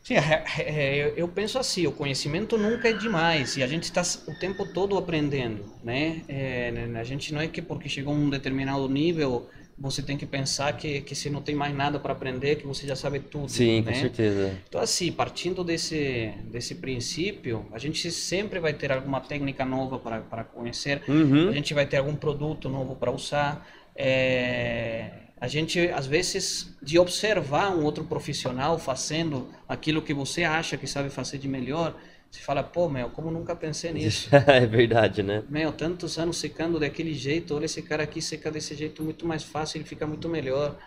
[0.03, 4.01] Sim, é, é, eu penso assim, o conhecimento nunca é demais e a gente está
[4.27, 6.21] o tempo todo aprendendo, né?
[6.27, 9.47] É, a gente não é que porque chegou a um determinado nível
[9.81, 12.85] você tem que pensar que, que você não tem mais nada para aprender, que você
[12.85, 13.49] já sabe tudo.
[13.49, 13.91] Sim, né?
[13.91, 14.57] com certeza.
[14.67, 20.43] Então, assim, partindo desse, desse princípio, a gente sempre vai ter alguma técnica nova para,
[20.43, 21.49] conhecer, Uhum.
[21.49, 23.67] a gente vai ter algum produto novo para usar.
[23.95, 30.77] É, a gente, às vezes, de observar um outro profissional fazendo aquilo que você acha
[30.77, 31.95] que sabe fazer de melhor,
[32.31, 34.29] você fala, pô, meu, como nunca pensei nisso?
[34.47, 35.43] é verdade, né?
[35.49, 39.43] Meu, tantos anos secando daquele jeito, olha esse cara aqui seca desse jeito muito mais
[39.43, 40.77] fácil, ele fica muito melhor.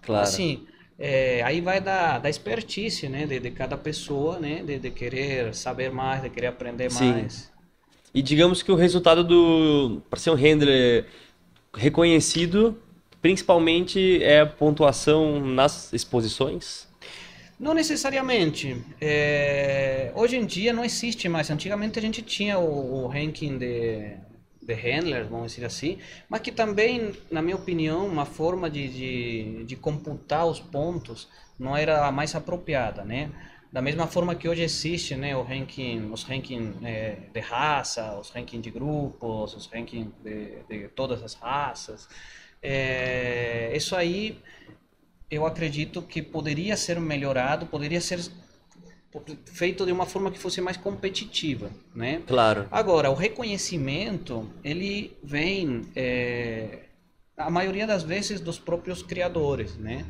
[0.00, 0.22] Claro.
[0.22, 0.66] Assim,
[0.98, 5.54] é, aí vai da, da expertise, né, de, de cada pessoa, né, de, de querer
[5.54, 7.12] saber mais, de querer aprender Sim.
[7.12, 7.52] mais.
[8.14, 11.04] E digamos que o resultado do para ser um handler
[11.74, 12.78] reconhecido,
[13.20, 16.88] principalmente é a pontuação nas exposições.
[17.58, 18.84] Não necessariamente.
[19.00, 21.50] É, hoje em dia não existe mais.
[21.50, 24.16] Antigamente a gente tinha o, o ranking de,
[24.60, 29.64] de handlers, vamos dizer assim, mas que também, na minha opinião, uma forma de, de,
[29.64, 33.30] de computar os pontos não era a mais apropriada, né?
[33.72, 38.30] Da mesma forma que hoje existe, né, o ranking, os ranking é, de raça, os
[38.30, 42.08] ranking de grupos, os ranking de, de todas as raças.
[42.62, 44.40] É, isso aí
[45.34, 48.20] eu acredito que poderia ser melhorado, poderia ser
[49.46, 52.22] feito de uma forma que fosse mais competitiva, né?
[52.26, 52.66] Claro.
[52.70, 56.80] Agora, o reconhecimento, ele vem, é,
[57.36, 60.04] a maioria das vezes, dos próprios criadores, né?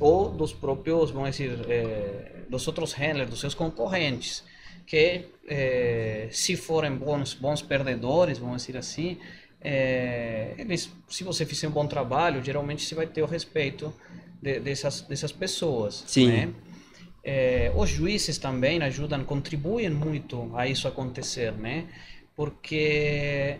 [0.00, 4.44] Ou dos próprios, vamos dizer, é, dos outros handlers, dos seus concorrentes,
[4.86, 9.18] que é, se forem bons, bons perdedores, vamos dizer assim,
[9.60, 13.92] é, eles, se você fizer um bom trabalho, geralmente você vai ter o respeito
[14.40, 16.28] de, dessas, dessas pessoas, Sim.
[16.28, 16.54] né?
[17.24, 21.86] É, os juízes também ajudam, contribuem muito a isso acontecer, né?
[22.34, 23.58] Porque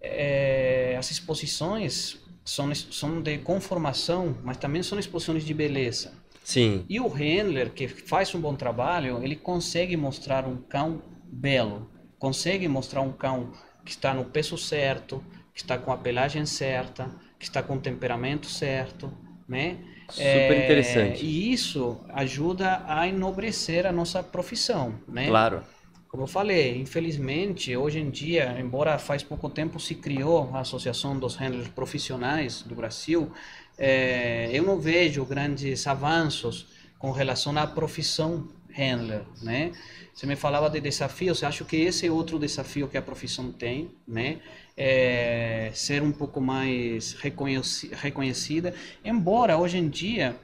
[0.00, 6.12] é, as exposições são, são de conformação, mas também são exposições de beleza.
[6.42, 6.86] Sim.
[6.88, 12.66] E o handler, que faz um bom trabalho, ele consegue mostrar um cão belo, consegue
[12.66, 13.52] mostrar um cão
[13.84, 15.22] que está no peso certo,
[15.54, 19.12] que está com a pelagem certa, que está com o temperamento certo,
[19.46, 19.78] né?
[20.08, 21.24] Super interessante.
[21.24, 25.26] E isso ajuda a enobrecer a nossa profissão, né?
[25.26, 25.62] Claro.
[26.08, 31.18] Como eu falei, infelizmente, hoje em dia, embora faz pouco tempo se criou a Associação
[31.18, 33.30] dos Handlers Profissionais do Brasil,
[33.76, 36.66] eh, eu não vejo grandes avanços
[36.98, 39.72] com relação à profissão handler, né?
[40.14, 43.90] Você me falava de desafios, acho que esse é outro desafio que a profissão tem,
[44.06, 44.38] né?
[44.76, 50.36] É ser um pouco mais reconheci reconhecida, embora hoje em dia,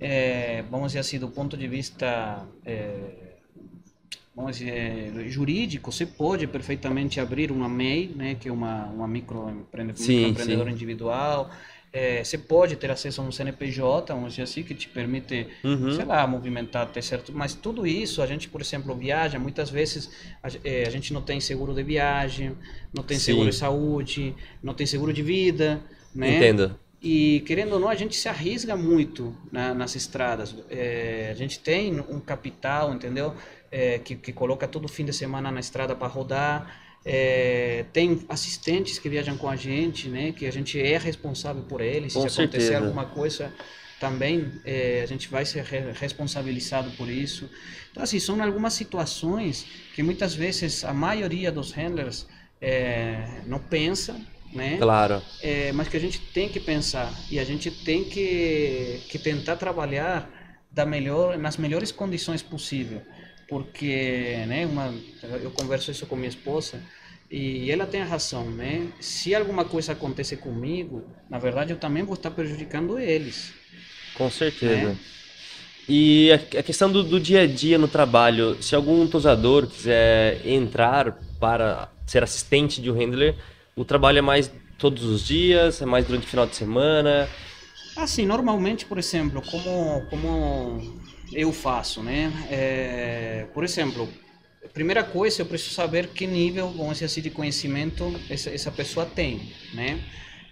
[0.00, 3.26] é, vamos dizer assim, do ponto de vista é,
[4.36, 10.04] vamos dizer, jurídico, você pode perfeitamente abrir uma MEI, né, que é uma, uma microempreendedor
[10.04, 10.72] Sim, microempreendedor sim.
[10.72, 11.50] individual,
[11.92, 15.90] é, você pode ter acesso a um CNPJ, dizer assim, que te permite, Uhum.
[15.92, 20.10] sei lá, movimentar, ter certo, mas tudo isso, a gente, por exemplo, viaja, muitas vezes
[20.42, 22.56] a, é, a gente não tem seguro de viagem,
[22.92, 23.24] não tem Sim.
[23.24, 25.80] seguro de saúde, não tem seguro de vida,
[26.14, 26.36] né?
[26.36, 26.78] Entendo.
[27.02, 30.54] E querendo ou não, a gente se arrisca muito na- nas estradas.
[30.70, 33.34] É, a gente tem um capital, entendeu?
[33.70, 36.85] É, que, que coloca todo fim de semana na estrada para rodar.
[37.08, 40.32] É, tem assistentes que viajam com a gente, né?
[40.32, 42.12] Que a gente é responsável por eles.
[42.12, 42.84] Com se acontecer certeza.
[42.84, 43.52] alguma coisa,
[44.00, 47.48] também é, a gente vai ser re- responsabilizado por isso.
[47.92, 49.64] Então, assim, são algumas situações
[49.94, 52.26] que muitas vezes a maioria dos handlers
[52.60, 54.20] é, não pensa,
[54.52, 54.76] né?
[54.78, 55.22] Claro.
[55.40, 59.56] É, mas que a gente tem que pensar e a gente tem que, que tentar
[59.56, 60.28] trabalhar
[60.72, 63.00] da melhor, nas melhores condições possível,
[63.48, 64.92] porque, né, uma,
[65.42, 66.82] eu converso isso com minha esposa
[67.30, 68.86] e ela tem a razão, né?
[69.00, 73.52] Se alguma coisa acontece comigo, na verdade eu também vou estar prejudicando eles.
[74.14, 74.90] Com certeza.
[74.90, 74.98] Né?
[75.88, 80.46] E a a questão do, do dia a dia no trabalho, se algum tosador quiser
[80.46, 83.34] entrar para ser assistente de um handler,
[83.74, 87.28] o trabalho é mais todos os dias, é mais durante o final de semana.
[87.96, 92.32] Assim, normalmente, por exemplo, como, como eu faço, né?
[92.50, 94.08] É, por exemplo,
[94.72, 99.06] primeira coisa, eu preciso saber que nível, vamos dizer assim, de conhecimento essa, essa pessoa
[99.06, 100.00] tem, né?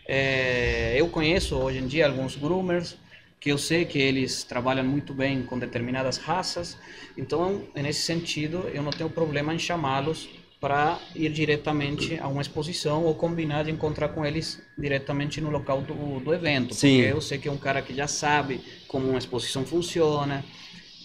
[0.06, 2.96] É, eu conheço hoje em dia alguns groomers
[3.40, 6.78] que eu sei que eles trabalham muito bem com determinadas raças,
[7.16, 10.28] então, nesse sentido, eu não tenho problema em chamá-los
[10.64, 15.82] para ir diretamente a uma exposição ou combinar de encontrar com eles diretamente no local
[15.82, 16.74] do, do evento.
[16.74, 16.96] Sim.
[17.02, 20.42] Porque eu sei que é um cara que já sabe como uma exposição funciona,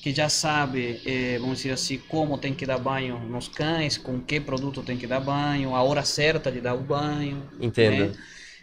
[0.02, 4.20] que já sabe, eh, vamos dizer assim, como tem que dar banho nos cães, com
[4.22, 7.44] que produto tem que dar banho, a hora certa de dar o banho.
[7.60, 8.08] Entendo.
[8.08, 8.18] né?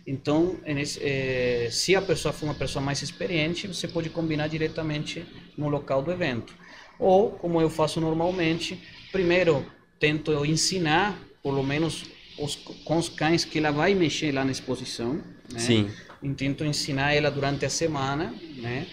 [0.07, 5.27] Então, é, se a pessoa for uma pessoa mais experiente, você pode combinar diretamente
[5.59, 6.55] no local do evento.
[6.99, 9.67] Ou, como eu faço normalmente, primeiro
[9.99, 12.05] tento ensinar, pelo menos
[12.39, 15.15] os, com os cães que ela vai mexer lá na exposição.
[15.53, 15.59] Né?
[15.59, 15.91] Sim.
[16.23, 18.87] E tento ensinar ela durante a semana, né?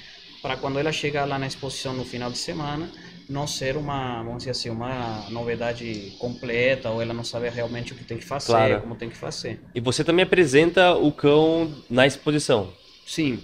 [0.43, 2.91] Para quando ela chegar lá na exposição no final de semana,
[3.29, 7.95] não ser uma, vamos dizer assim, uma novidade completa ou ela não saber realmente o
[7.95, 8.81] que tem que fazer, Claro.
[8.81, 9.61] como tem que fazer.
[9.73, 12.73] E você também apresenta o cão na exposição.
[13.07, 13.39] Sim.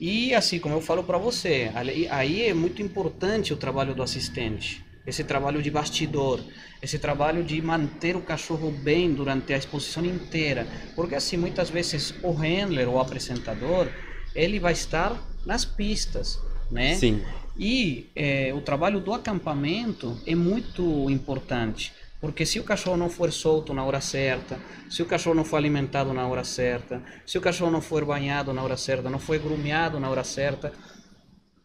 [0.00, 1.70] E assim, como eu falo para você,
[2.10, 4.84] aí é muito importante o trabalho do assistente.
[5.06, 6.40] Esse trabalho de bastidor,
[6.82, 10.66] esse trabalho de manter o cachorro bem durante a exposição inteira.
[10.96, 13.86] Porque assim, muitas vezes o handler ou o apresentador,
[14.34, 16.38] ele vai estar nas pistas,
[16.70, 16.94] né?
[16.94, 17.22] Sim.
[17.56, 23.30] E eh, o trabalho do acampamento é muito importante, porque se o cachorro não for
[23.32, 24.58] solto na hora certa,
[24.90, 28.52] se o cachorro não for alimentado na hora certa, se o cachorro não for banhado
[28.52, 30.72] na hora certa, não for grumeado na hora certa,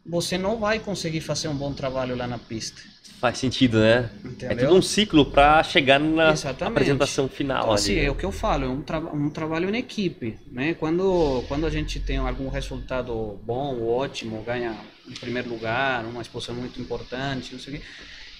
[0.05, 2.81] você não vai conseguir fazer um bom trabalho lá na pista.
[3.19, 4.09] Faz sentido, né?
[4.23, 4.67] É Entendeu?
[4.67, 6.67] tudo um ciclo para chegar na Exatamente.
[6.69, 8.05] apresentação final Então, assim, ali.
[8.05, 10.73] é o que eu falo, é um, traba um trabalho em equipe, né?
[10.73, 14.75] Quando, quando a gente tem algum resultado bom, ótimo, ganha
[15.07, 17.83] em primeiro lugar, uma exposição muito importante, não sei o quê,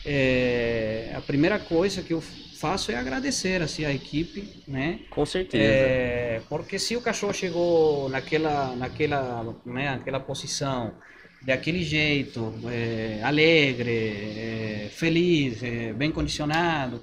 [0.06, 5.02] é, a primeira coisa que eu faço é agradecer assim, a equipe, né?
[5.10, 5.98] Com certeza.
[5.98, 10.94] É, porque se o cachorro chegou naquela, naquela, né, naquela posição,
[11.42, 17.02] daquele jeito, é, alegre, é, feliz, é, bem condicionado,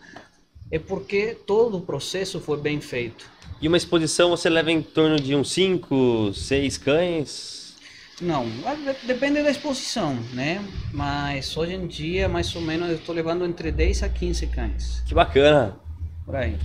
[0.70, 3.26] é porque todo o processo foi bem feito.
[3.60, 7.74] E uma exposição você leva em torno de uns 5, 6 cães?
[8.20, 10.62] Não, de- depende da exposição, né?
[10.92, 15.02] Mas hoje em dia, mais ou menos, eu estou levando entre 10 a 15 cães,
[15.06, 15.76] Que bacana.
[16.24, 16.56] por aí.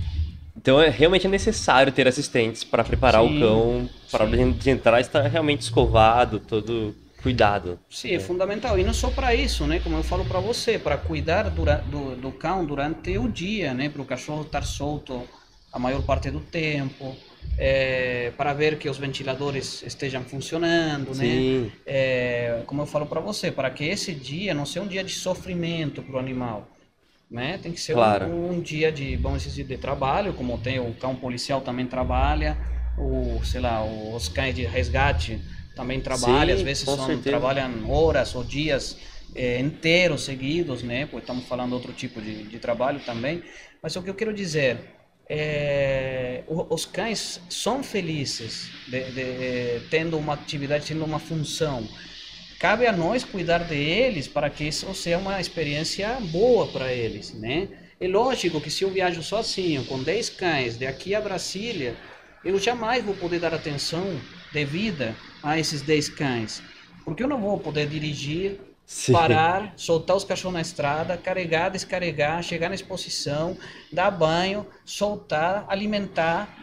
[0.56, 5.00] Então é realmente é necessário ter assistentes para preparar Sim, o cão, para de entrar
[5.00, 7.78] estar realmente escovado, todo cuidado.
[7.90, 8.78] Sim, é fundamental.
[8.78, 9.78] E não só para isso, né?
[9.80, 13.88] Como eu falo para você, para cuidar dura- do, do cão durante o dia, né?
[13.88, 15.28] Para o cachorro estar solto
[15.70, 17.14] a maior parte do tempo,
[17.58, 21.14] é, para ver que os ventiladores estejam funcionando, né?
[21.14, 25.04] Sim, É, como eu falo para você, para que esse dia não seja um dia
[25.04, 26.68] de sofrimento para o animal,
[27.30, 27.58] né?
[27.62, 28.26] Tem que ser um- Claro.
[28.26, 32.56] um, dia de, vamos dizer, de trabalho, como tem o cão policial também trabalha,
[32.98, 35.40] o, sei lá, os cães de resgate
[35.74, 37.22] também trabalham, Sim, às vezes são, certeza.
[37.22, 38.96] trabalham horas ou dias
[39.34, 41.06] eh, inteiros seguidos, né?
[41.06, 43.42] Porque estamos falando de outro tipo de, de trabalho também.
[43.82, 44.78] Mas o que eu quero dizer
[45.28, 51.88] é, os cães são felizes de, de- tendo uma atividade, tendo uma função.
[52.58, 57.68] Cabe a nós cuidar deles para que isso seja uma experiência boa para eles, né?
[58.00, 61.96] É lógico que se eu viajo sozinho, com 10 cães, de aqui a Brasília,
[62.44, 64.20] eu jamais vou poder dar atenção
[64.52, 66.62] devida a esses 10 cães.
[67.04, 69.12] Porque eu não vou poder dirigir, sim.
[69.12, 73.56] parar, soltar os cachorros na estrada, carregar, descarregar, chegar na exposição,
[73.92, 76.58] dar banho, soltar, alimentar.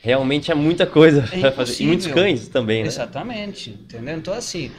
[0.00, 1.82] Realmente é muita coisa É para fazer.
[1.82, 2.88] E muitos cães também, né?
[2.88, 4.16] Exatamente, entendeu?
[4.16, 4.70] Então, assim,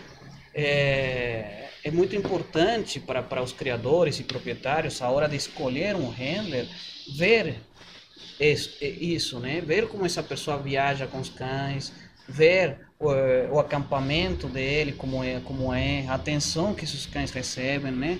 [0.53, 6.67] é, é muito importante para, os criadores e proprietários, a hora de escolher um handler,
[7.17, 7.57] ver
[8.81, 9.61] isso, né?
[9.61, 11.93] Ver como essa pessoa viaja com os cães,
[12.27, 13.07] ver o,
[13.55, 18.19] o acampamento dele, como é, como é, a atenção que esses cães recebem, né?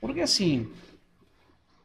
[0.00, 0.70] Porque, assim,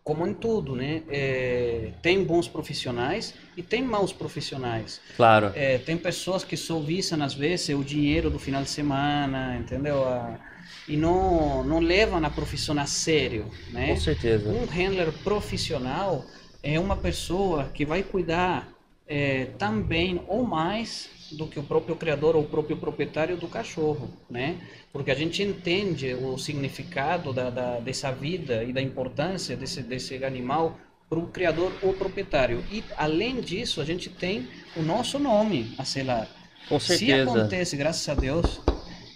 [0.04, 1.04] como em tudo, né?
[1.10, 5.00] É, tem bons profissionais e tem maus profissionais.
[5.16, 5.52] Claro.
[5.56, 10.04] É, tem pessoas que só visam, às vezes, o dinheiro do final de semana, entendeu?
[10.08, 10.40] A-
[10.88, 13.90] e não, não levam a profissão a sério, né?
[13.90, 14.50] Com certeza.
[14.50, 16.26] Um handler profissional
[16.64, 18.68] é uma pessoa que vai cuidar
[19.08, 24.10] é, também ou mais do que o próprio criador ou o próprio proprietário do cachorro,
[24.30, 24.58] né?
[24.92, 30.24] Porque a gente entende o significado da, da- dessa vida e da importância desse, desse
[30.24, 32.64] animal para o criador ou proprietário.
[32.72, 36.28] E, além disso, a gente tem o nosso nome a selar.
[36.68, 37.12] Com Se certeza.
[37.12, 38.62] acontece, graças a Deus,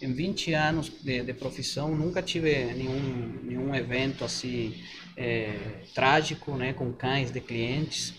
[0.02, 4.74] em 20 anos de, de profissão, nunca tive nenhum, nenhum evento assim
[5.16, 8.14] é, trágico, né, com cães de clientes,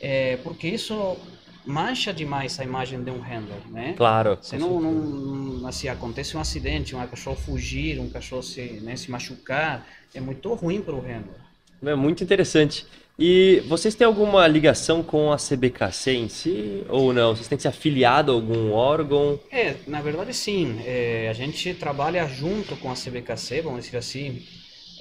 [0.00, 1.16] é, porque isso
[1.64, 3.94] mancha demais a imagem de um handler, né?
[3.96, 4.38] Claro.
[4.42, 9.10] Se não, não assim, acontece um acidente, um cachorro fugir, um cachorro se, né, se
[9.10, 11.40] machucar, é muito ruim para o handler.
[11.84, 12.86] É muito interessante.
[13.18, 16.84] E vocês têm alguma ligação com a CBKC em si?
[16.88, 17.34] Ou não?
[17.34, 19.38] Vocês têm que ser afiliado a algum órgão?
[19.50, 20.80] É, na verdade sim.
[20.84, 24.42] É, a gente trabalha junto com a CBKC, vamos dizer assim.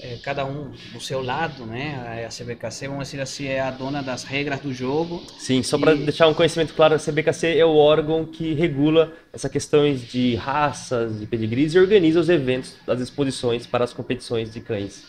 [0.02, 2.26] É, cada um do seu lado, né?
[2.26, 5.24] A CBKC, vamos dizer assim, é a dona das regras do jogo.
[5.38, 9.52] Sim, só para deixar um conhecimento claro, a CBKC é o órgão que regula essas
[9.52, 14.60] questões de raças, de pedigrees e organiza os eventos, as exposições para as competições de
[14.60, 15.04] cães.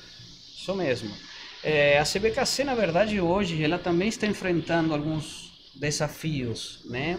[0.56, 1.10] Isso mesmo.
[1.64, 7.18] É, a CBKC, na verdade, hoje, ela também está enfrentando alguns desafios, né?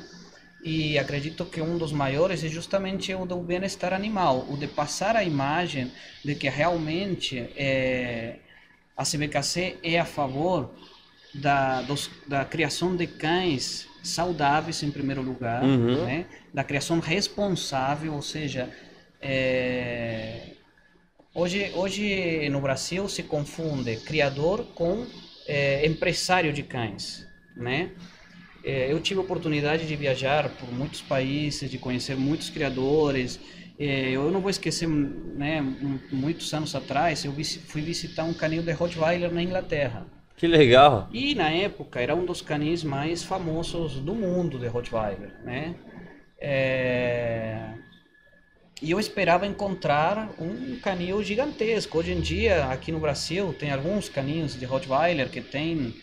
[0.64, 5.16] E acredito que um dos maiores é justamente o do bem-estar animal, o de passar
[5.16, 5.91] a imagem
[6.24, 8.38] de que realmente é,
[8.95, 10.74] a CBKC é a favor
[11.34, 16.05] da, dos, da criação de cães saudáveis em primeiro lugar, uhum.
[16.05, 16.26] né?
[16.53, 18.70] da criação responsável, ou seja,
[19.22, 20.51] é,
[21.34, 25.05] hoje, hoje no Brasil se confunde criador com
[25.47, 27.91] é, empresário de cães, né?
[28.64, 33.39] É, eu tive a oportunidade de viajar por muitos países, de conhecer muitos criadores.
[33.78, 35.61] É, eu não vou esquecer, né,
[36.11, 37.34] muitos anos atrás, eu
[37.68, 40.05] fui visitar um canil de Rottweiler na Inglaterra.
[40.38, 41.09] Que legal!
[41.11, 45.76] E na época era um dos canis mais famosos do mundo de Rottweiler, né?
[46.39, 47.74] É...
[48.82, 51.97] E eu esperava encontrar um canil gigantesco.
[51.97, 55.95] Hoje em dia, aqui no Brasil, tem alguns caninhos de Rottweiler que tem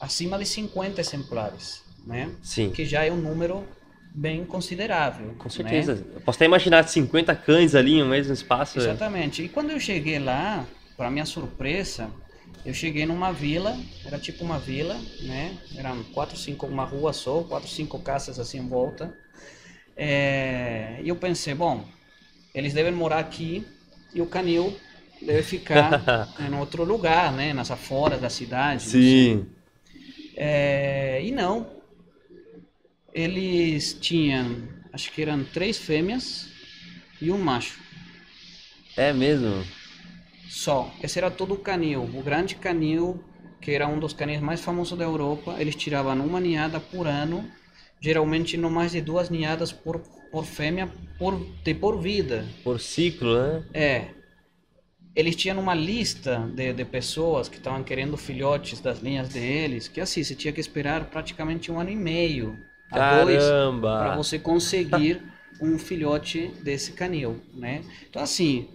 [0.00, 2.30] acima de 50 exemplares né?
[2.42, 2.70] Sim.
[2.70, 3.64] Que já é um número
[4.14, 5.34] bem considerável.
[5.38, 5.94] Com certeza.
[5.94, 6.02] Né?
[6.14, 8.78] Eu posso até imaginar 50 cães ali no mesmo espaço.
[8.78, 8.82] É.
[8.82, 9.42] Exatamente.
[9.42, 10.64] E quando eu cheguei lá,
[10.96, 12.10] para minha surpresa,
[12.64, 15.56] eu cheguei numa vila, era tipo uma vila, né?
[15.76, 19.12] Eram quatro, cinco, uma rua só, quatro, cinco casas assim em volta.
[19.96, 21.00] É...
[21.02, 21.84] E eu pensei, bom,
[22.54, 23.66] eles devem morar aqui
[24.14, 24.76] e o canil
[25.20, 27.52] deve ficar em outro lugar, né?
[27.52, 28.82] Nessa fora da cidade.
[28.82, 29.46] Sim.
[30.36, 31.20] É...
[31.24, 31.81] E não,
[33.12, 36.48] eles tinham, acho que eram três fêmeas
[37.20, 37.80] e um macho.
[38.96, 39.64] É mesmo?
[40.48, 40.92] Só.
[41.02, 42.02] Esse era todo o canil.
[42.02, 43.22] O grande canil,
[43.60, 47.48] que era um dos canis mais famosos da Europa, eles tiravam uma ninhada por ano,
[48.00, 49.98] geralmente não mais de duas ninhadas por,
[50.30, 52.46] por fêmea por, de por vida.
[52.64, 53.64] Por ciclo, né?
[53.72, 54.08] É.
[55.14, 60.00] Eles tinham uma lista de, de pessoas que estavam querendo filhotes das linhas deles, que
[60.00, 62.58] assim, você tinha que esperar praticamente um ano e meio
[62.92, 63.54] a dois
[63.96, 65.22] para você conseguir
[65.60, 67.84] um filhote desse canil, né?
[68.08, 68.68] Então assim,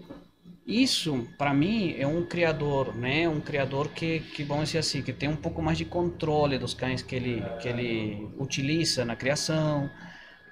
[0.65, 3.27] isso para mim é um criador, né?
[3.27, 6.73] Um criador que que vamos dizer assim, que tem um pouco mais de controle dos
[6.73, 9.89] cães que ele que ele utiliza na criação,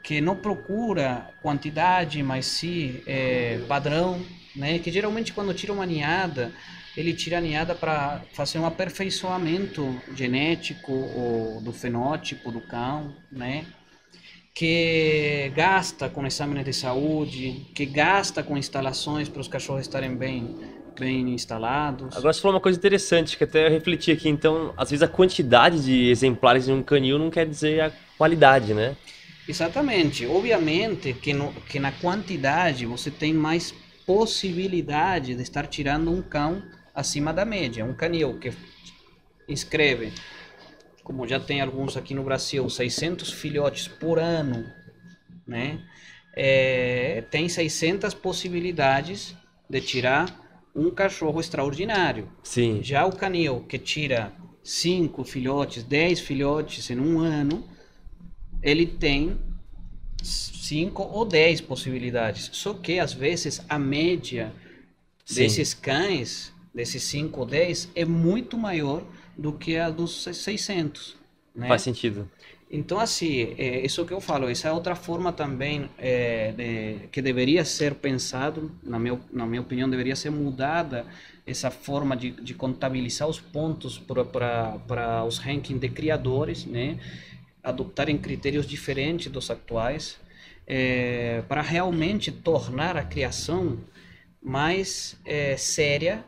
[0.03, 4.21] que não procura quantidade, mas sim é, padrão,
[4.55, 4.79] né?
[4.79, 6.53] Que geralmente quando tira uma ninhada
[6.97, 13.65] ele tira a ninhada para fazer um aperfeiçoamento genético ou do fenótipo do cão, né?
[14.53, 20.55] Que gasta com exames de saúde, que gasta com instalações para os cachorros estarem bem
[20.97, 22.15] bem instalados.
[22.15, 24.29] Agora você falou uma coisa interessante que até eu refleti aqui.
[24.29, 28.73] Então, às vezes a quantidade de exemplares de um canil não quer dizer a qualidade,
[28.73, 28.95] né?
[29.47, 30.25] Exatamente.
[30.25, 33.73] Obviamente que, no, que na quantidade você tem mais
[34.05, 36.63] possibilidade de estar tirando um cão
[36.95, 37.83] acima da média.
[37.83, 38.53] Um canil que
[39.47, 40.13] inscreve,
[41.03, 44.65] como já tem alguns aqui no Brasil, 600 filhotes por ano,
[45.45, 45.85] né?
[46.37, 49.35] É, tem 600 possibilidades
[49.69, 50.41] de tirar
[50.75, 52.29] um cachorro extraordinário.
[52.43, 52.81] Sim.
[52.83, 54.33] Já o canil que tira
[54.63, 57.63] 5 filhotes, 10 filhotes em um ano,
[58.61, 59.37] ele tem
[60.21, 62.49] 5 ou 10 possibilidades.
[62.51, 64.51] Só que às vezes a média
[65.23, 65.35] Sim.
[65.43, 69.01] desses cães desses 5 ou 10 é muito maior
[69.37, 71.15] do que a dos 600.
[71.55, 71.69] Né?
[71.69, 72.29] Faz sentido.
[72.69, 77.21] Então, assim, é, isso que eu falo, essa é outra forma também é, de, que
[77.21, 81.05] deveria ser pensado, na minha, na minha opinião, deveria ser mudada
[81.47, 86.99] essa forma de, de contabilizar os pontos para os rankings de criadores, né?
[87.63, 90.19] adoptarem critérios diferentes dos atuais,
[90.67, 93.77] é, para realmente tornar a criação
[94.41, 96.25] mais é, séria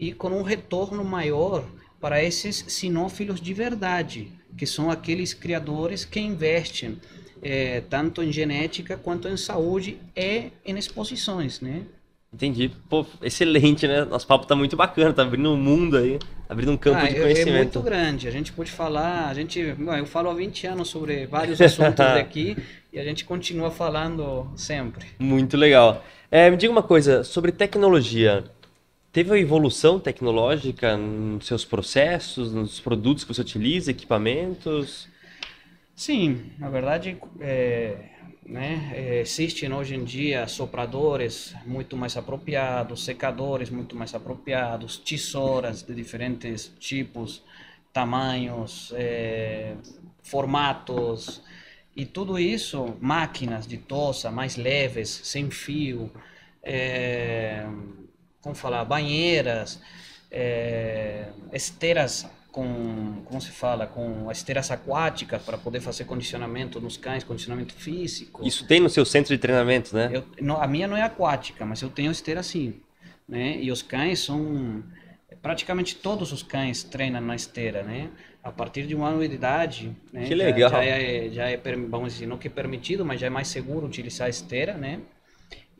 [0.00, 1.62] e com um retorno maior
[2.00, 6.98] para esses sinófilos de verdade, que são aqueles criadores que investem
[7.42, 11.82] é, tanto em genética quanto em saúde e em exposições, né?
[12.32, 12.70] Entendi.
[12.88, 14.04] Pô, excelente, né?
[14.04, 17.14] Nosso papo tá muito bacana, tá abrindo um mundo aí, abrindo um campo ah, de
[17.16, 17.50] conhecimento.
[17.50, 18.28] É muito grande.
[18.28, 22.56] A gente pode falar, a gente, eu falo há 20 anos sobre vários assuntos aqui
[22.92, 25.06] e a gente continua falando sempre.
[25.18, 26.04] Muito legal.
[26.30, 28.44] É, me diga uma coisa sobre tecnologia.
[29.12, 35.08] Teve uma evolução tecnológica nos seus processos, nos produtos que você utiliza, equipamentos?
[35.96, 37.96] Sim, na verdade, é,
[38.46, 45.82] né, é, existem hoje em dia sopradores muito mais apropriados, secadores muito mais apropriados, tesouras
[45.82, 47.42] de diferentes tipos,
[47.92, 49.74] tamanhos, é,
[50.22, 51.42] formatos,
[51.96, 56.12] e tudo isso, máquinas de tosa mais leves, sem fio,
[56.62, 57.66] é,
[58.42, 59.80] como falar, banheiras,
[60.30, 67.22] é, esteiras com, como se fala, com esteiras aquáticas para poder fazer condicionamento nos cães,
[67.22, 68.46] condicionamento físico.
[68.46, 70.10] Isso tem no seu centro de treinamento, né?
[70.12, 72.74] Eu, não, a minha não é aquática, mas eu tenho esteira sim,
[73.28, 73.56] né?
[73.60, 74.82] E os cães são
[75.40, 78.10] praticamente todos os cães treinam na esteira, né?
[78.42, 80.24] A partir de um ano de idade, né?
[80.26, 80.70] Que legal.
[80.70, 81.56] Já, já é, já é,
[81.88, 85.00] vamos dizer, não que é permitido, mas já é mais seguro utilizar a esteira, né?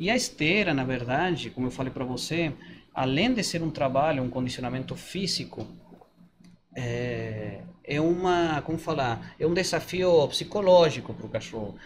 [0.01, 2.55] E a esteira, na verdade, como eu falei para você,
[2.95, 5.67] além de ser um trabalho, um condicionamento físico,
[6.75, 11.77] é, é uma, como falar, é um desafio psicológico para o cachorro.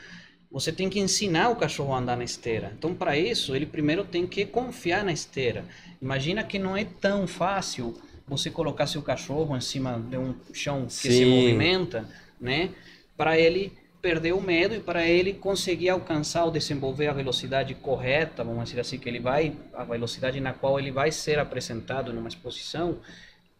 [0.48, 2.72] Você tem que ensinar o cachorro a andar na esteira.
[2.78, 5.64] Então, para isso, ele primeiro tem que confiar na esteira.
[6.00, 10.86] Imagina que não é tão fácil você colocar seu cachorro em cima de um chão
[10.86, 11.10] que Sim.
[11.10, 12.08] se movimenta,
[12.40, 12.70] né?
[13.16, 13.72] Para ele
[14.04, 18.82] perder o medo e para ele conseguir alcançar ou desenvolver a velocidade correta, vamos dizer
[18.82, 22.98] assim, que ele vai, a velocidade na qual ele vai ser apresentado numa exposição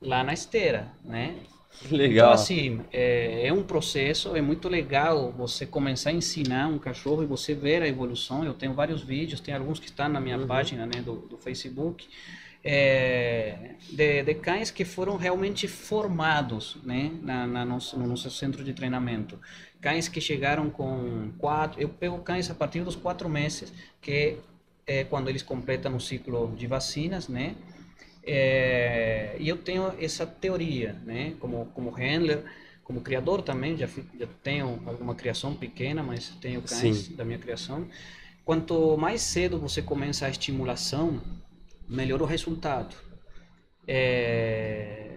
[0.03, 1.35] lá na esteira, né?
[1.91, 2.27] Legal.
[2.27, 7.23] Então, assim, é, é, um processo, é muito legal você começar a ensinar um cachorro
[7.23, 8.45] e você ver a evolução.
[8.45, 10.47] Eu tenho vários vídeos, tem alguns que estão na minha uhum.
[10.47, 12.07] página né, do, do Facebook,
[12.63, 18.63] é, de, de, cães que foram realmente formados né, na, na nosso, no nosso centro
[18.63, 19.39] de treinamento
[19.85, 23.71] cães que chegaram com quatro, eu pego cães a partir dos quatro meses,
[24.01, 24.39] que
[24.87, 27.55] é quando eles completam o ciclo de vacinas, né?
[28.23, 31.35] É, e eu tenho essa teoria, né?
[31.39, 32.43] Como como handler,
[32.83, 37.15] como criador também, já, já tenho alguma criação pequena, mas tenho cães Sim.
[37.17, 37.87] da minha criação.
[38.43, 41.21] Quanto mais cedo você começa a estimulação,
[41.87, 42.97] melhor o resultado.
[43.87, 45.14] É,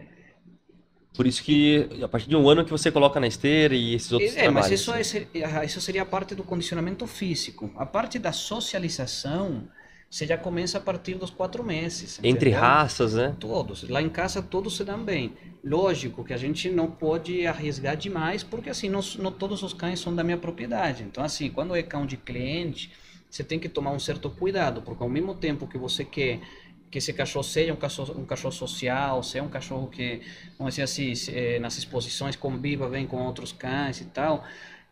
[1.17, 4.11] por isso que a partir de um ano que você coloca na esteira e esses
[4.11, 4.69] outros é, trabalhos.
[4.69, 7.71] Mas isso, é, ah, isso seria a parte do condicionamento físico.
[7.75, 9.67] A parte da socialização,
[10.07, 12.19] você já começa a partir dos quatro meses.
[12.19, 12.59] Entre entendeu?
[12.59, 13.35] raças, né?
[13.39, 13.89] Todos.
[13.89, 15.33] Lá em casa todos se dão bem.
[15.63, 19.99] Lógico que a gente não pode arriesgar demais, porque assim, não, não todos os cães
[19.99, 21.01] são da minha propriedade.
[21.01, 22.91] Então assim, quando é cão de cliente,
[23.27, 26.41] você tem que tomar um certo cuidado, porque ao mesmo tempo que você quer
[26.89, 30.21] que esse cachorro seja um cachorro, um cachorro social, seja um cachorro que,
[30.57, 34.43] vamos dizer assim, eh, nas exposições conviva bem com outros cães e tal.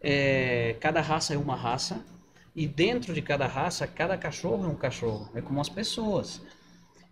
[0.02, 2.06] É, cada raça é uma raça
[2.56, 6.42] e dentro de cada raça, cada cachorro é um cachorro, é como as pessoas.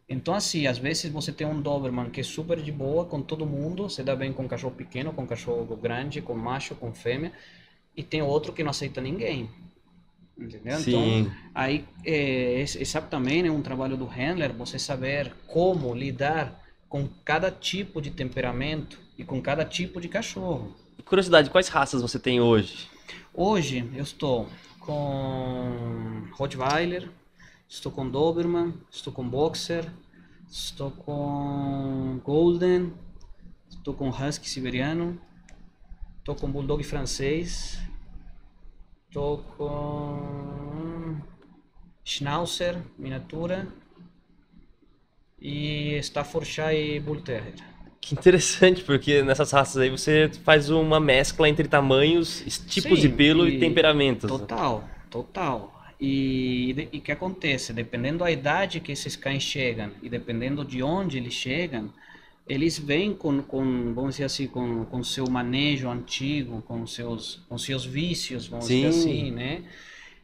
[0.08, 3.46] Então, assim, às vezes você tem um Doberman que é super de boa com todo
[3.46, 7.32] mundo, se dá bem com cachorro pequeno, com cachorro grande, com macho, com fêmea,
[7.96, 9.50] e tem outro que não aceita ninguém.
[10.38, 10.80] Entendeu?
[10.80, 11.20] Sim.
[11.20, 17.08] Então, aí, é, esse também é um trabalho do handler, você saber como lidar com
[17.24, 20.76] cada tipo de temperamento e com cada tipo de cachorro.
[21.06, 22.90] Curiosidade, quais raças você tem hoje?
[23.34, 24.48] Hoje eu estou
[24.80, 27.10] com Rottweiler,
[27.68, 29.86] estou com Doberman, estou com Boxer,
[30.50, 32.94] estou com Golden,
[33.70, 35.20] estou com Husky siberiano,
[36.20, 37.80] estou com Bulldog francês,
[39.14, 41.16] Tô com
[42.04, 43.68] Schnauzer, miniatura,
[45.40, 47.54] e Staffordshire Bull Terrier.
[48.02, 53.10] Que interessante, porque nessas raças aí você faz uma mescla entre tamanhos, tipos Sim, de
[53.10, 54.30] pelo e, e temperamentos.
[54.30, 55.86] Total, total.
[56.02, 57.72] E o que acontece?
[57.72, 61.94] Dependendo da idade que esses cães chegam e dependendo de onde eles chegam,
[62.48, 67.58] eles vêm com, com vamos dizer assim, com, com seu manejo antigo, com seus, com
[67.58, 68.84] seus vícios, vamos Sim.
[68.84, 69.64] dizer assim, né?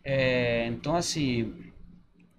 [0.04, 1.54] É, então, assim,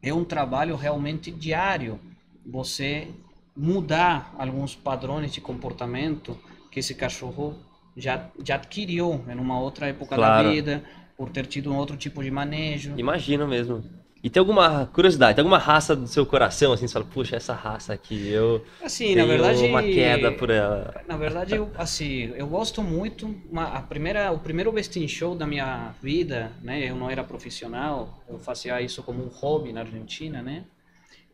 [0.02, 1.98] é um trabalho realmente diário.
[2.44, 3.08] Você
[3.56, 6.38] mudar alguns padrões de comportamento
[6.70, 7.56] que esse cachorro
[7.96, 10.44] já, já adquiriu em uma outra época claro.
[10.44, 10.84] da vida,
[11.16, 12.94] por ter tido um outro tipo de manejo.
[12.96, 13.84] Imagino mesmo.
[14.22, 17.54] E tem alguma curiosidade, tem alguma raça do seu coração, assim, você fala, puxa, essa
[17.54, 21.02] raça aqui, eu assim, tenho na verdade, uma queda por ela.
[21.08, 25.46] Na verdade, eu, assim, eu gosto muito, uma, a primeira, o primeiro Bestin Show da
[25.46, 30.42] minha vida, né, eu não era profissional, eu fazia isso como um hobby na Argentina,
[30.42, 30.64] né,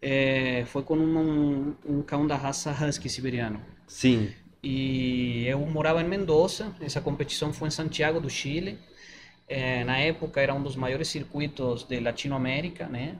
[0.00, 3.60] é, foi com um, um cão da raça Husky siberiano.
[3.88, 4.30] Sim.
[4.62, 8.78] E eu morava em Mendoza, essa competição foi em Santiago do Chile,
[9.48, 13.16] é, na época era um dos maiores circuitos de Latinoamérica, né?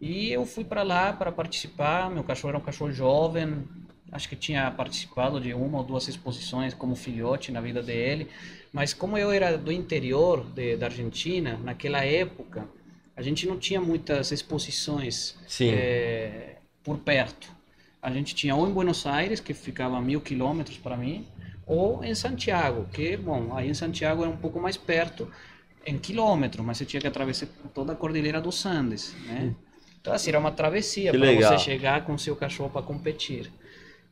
[0.00, 2.10] E eu fui para lá para participar.
[2.10, 3.64] Meu cachorro era um cachorro jovem,
[4.12, 8.28] acho que tinha participado de uma ou duas exposições como filhote na vida dele,
[8.72, 12.68] mas como eu era do interior de, da Argentina, naquela época,
[13.16, 15.36] a gente não tinha muitas exposições
[15.72, 17.48] é, por perto.
[18.00, 21.26] A gente tinha ou em Buenos Aires, que ficava a mil quilômetros para mim,
[21.66, 25.30] ou em Santiago, que, bom, aí em Santiago era um pouco mais perto,
[25.86, 29.54] em quilômetro, mas você tinha que atravessar toda a Cordilheira dos Andes, né?
[30.00, 33.50] Então, assim, era uma travessia para você chegar com seu cachorro para competir.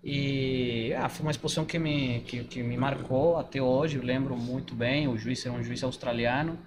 [0.02, 4.36] E ah, foi uma exposição que me, que, que me marcou até hoje, eu lembro
[4.36, 5.06] muito bem.
[5.06, 6.58] O juiz era um juiz australiano.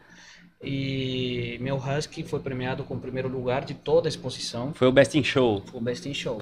[0.64, 4.74] E meu Husky foi premiado com o primeiro lugar de toda a exposição.
[4.74, 5.62] Foi o Best in Show.
[5.66, 6.42] Foi o Best in Show.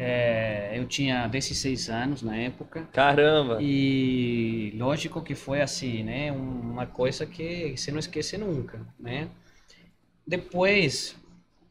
[0.00, 2.86] É, eu tinha 16 anos na época.
[2.92, 3.58] Caramba!
[3.60, 6.30] E lógico que foi assim, né?
[6.30, 9.28] Uma coisa que você não esquece nunca, né?
[10.24, 11.16] Depois,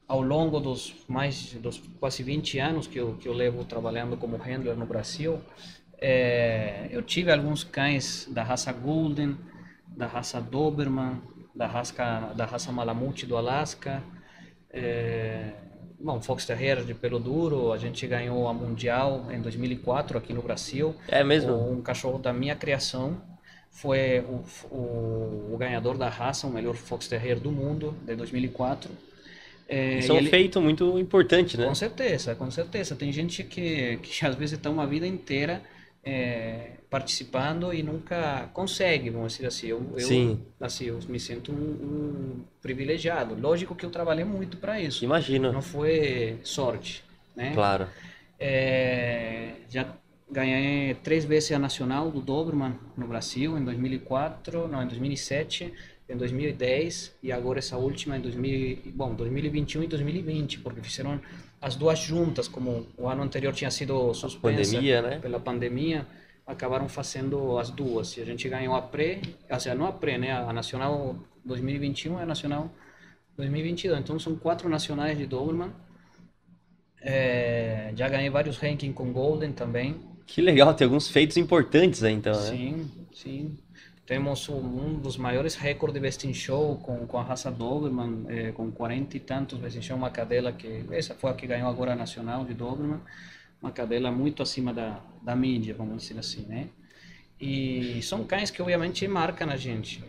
[0.05, 4.35] ao longo dos mais dos quase 20 anos que eu, que eu levo trabalhando como
[4.35, 5.39] handler no Brasil,
[5.97, 9.37] é, eu tive alguns cães da raça Golden,
[9.87, 11.21] da raça Doberman,
[11.55, 14.03] da raça, da raça Malamute do Alasca,
[14.69, 15.53] é,
[15.99, 20.41] Bom, Fox Terrier de pelo duro, a gente ganhou a Mundial em 2004 aqui no
[20.41, 20.95] Brasil.
[21.07, 21.53] É mesmo?
[21.71, 23.19] Um cachorro da minha criação
[23.71, 24.43] foi o,
[24.75, 28.91] o, o ganhador da raça, o melhor Fox Terrier do mundo, de 2004.
[29.67, 30.29] É, Isso é um ele...
[30.29, 31.65] feito muito importante, né?
[31.65, 32.95] Com certeza, com certeza.
[32.95, 35.61] Tem gente que, que às vezes está uma vida inteira
[36.03, 39.67] é, participando e nunca consegue, vamos dizer assim.
[39.67, 40.39] Eu, eu, Sim.
[40.59, 43.35] assim, eu me sinto um, um privilegiado.
[43.39, 45.03] Lógico que eu trabalhei muito para isso.
[45.03, 45.51] Imagino.
[45.51, 47.03] Não foi sorte,
[47.35, 47.51] né?
[47.53, 47.87] Claro.
[48.39, 49.93] É, já
[50.29, 55.73] ganhei três vezes a nacional do Doberman no Brasil, em 2004, não, em 2007,
[56.09, 61.19] em 2010 e agora essa última em 2000, bom, 2021 e 2020, porque fizeram
[61.61, 65.19] as duas juntas, como o ano anterior tinha sido suspensa pandemia, né?
[65.19, 66.05] pela pandemia,
[66.47, 68.15] acabaram fazendo as duas.
[68.15, 69.19] E a gente ganhou a pré,
[69.49, 70.31] ou seja, não a pré, né?
[70.31, 72.71] A nacional 2021 e a nacional
[73.35, 73.99] 2022.
[73.99, 75.71] Então são quatro nacionais de Doberman.
[77.01, 80.01] É, já ganhei vários rankings com Golden também.
[80.25, 82.49] Que legal, tem alguns feitos importantes aí então, né?
[82.49, 83.57] Sim, sim.
[84.05, 88.51] Temos um dos maiores recordes de Best in Show com, com a raça Doberman, é,
[88.53, 91.69] com 40 e tantos Best in Show, uma cadela que, essa foi a que ganhou
[91.69, 93.01] agora a nacional de Doberman,
[93.61, 96.67] uma cadela muito acima da, da mídia, vamos dizer assim, né?
[97.39, 100.03] E são cães que obviamente marcam a gente.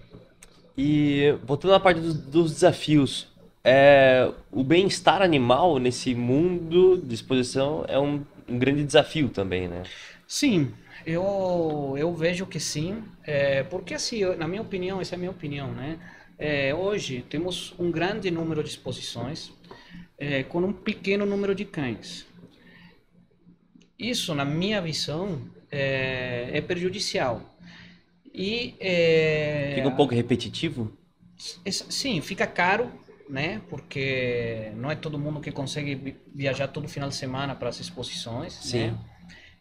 [0.76, 3.28] E voltando à parte dos, dos desafios,
[3.64, 9.82] é, o bem-estar animal nesse mundo de exposição é um, um grande desafio também, né?
[10.26, 10.72] Sim,
[11.04, 15.30] eu, eu vejo que sim, é, porque assim, na minha opinião, essa é a minha
[15.30, 15.98] opinião, né?
[16.38, 19.52] É, hoje temos um grande número de exposições
[20.16, 22.27] é, com um pequeno número de cães.
[23.98, 27.42] Isso, na minha visão, é, é prejudicial.
[28.32, 30.96] E, é, fica um pouco repetitivo?
[31.36, 32.92] Sim, fica caro,
[33.28, 33.60] né?
[33.68, 38.52] Porque não é todo mundo que consegue viajar todo final de semana para as exposições.
[38.52, 38.88] Sim.
[38.88, 38.98] Né?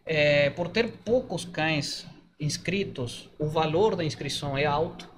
[0.05, 2.05] É, por ter poucos cães
[2.39, 5.09] inscritos, o valor da inscrição é alto,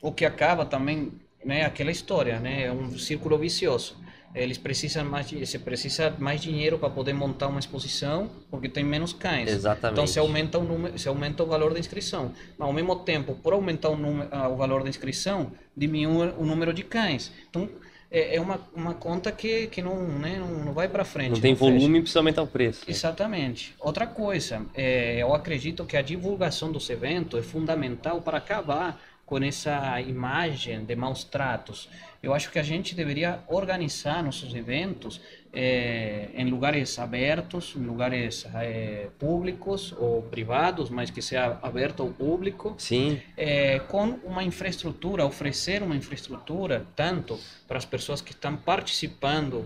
[0.00, 1.12] o que acaba também,
[1.44, 3.96] né, aquela história, né, é um círculo vicioso.
[4.34, 9.12] Eles precisam mais, você precisa mais dinheiro para poder montar uma exposição, porque tem menos
[9.12, 9.48] cães.
[9.48, 9.92] Exatamente.
[9.92, 12.32] Então se aumenta o número, se aumenta o valor da inscrição.
[12.58, 16.44] Mas ao mesmo tempo, por aumentar o, número, ah, o valor da inscrição, diminui o
[16.44, 17.30] número de cães.
[17.48, 17.68] Então
[18.10, 21.32] é, é uma, uma conta que, que não, né, não, não vai para frente.
[21.32, 22.00] Não tem não volume, fecha.
[22.00, 22.84] precisa aumentar o preço.
[22.88, 23.74] Exatamente.
[23.80, 29.38] Outra coisa, é, eu acredito que a divulgação dos eventos é fundamental para acabar com
[29.38, 31.88] essa imagem de maus tratos.
[32.24, 35.20] Eu acho que a gente deveria organizar nossos eventos
[35.52, 42.08] é, em lugares abertos, em lugares é, públicos ou privados, mas que seja aberto ao
[42.08, 42.74] público.
[42.78, 43.20] Sim.
[43.36, 49.64] É, com uma infraestrutura, oferecer uma infraestrutura tanto para as pessoas que estão participando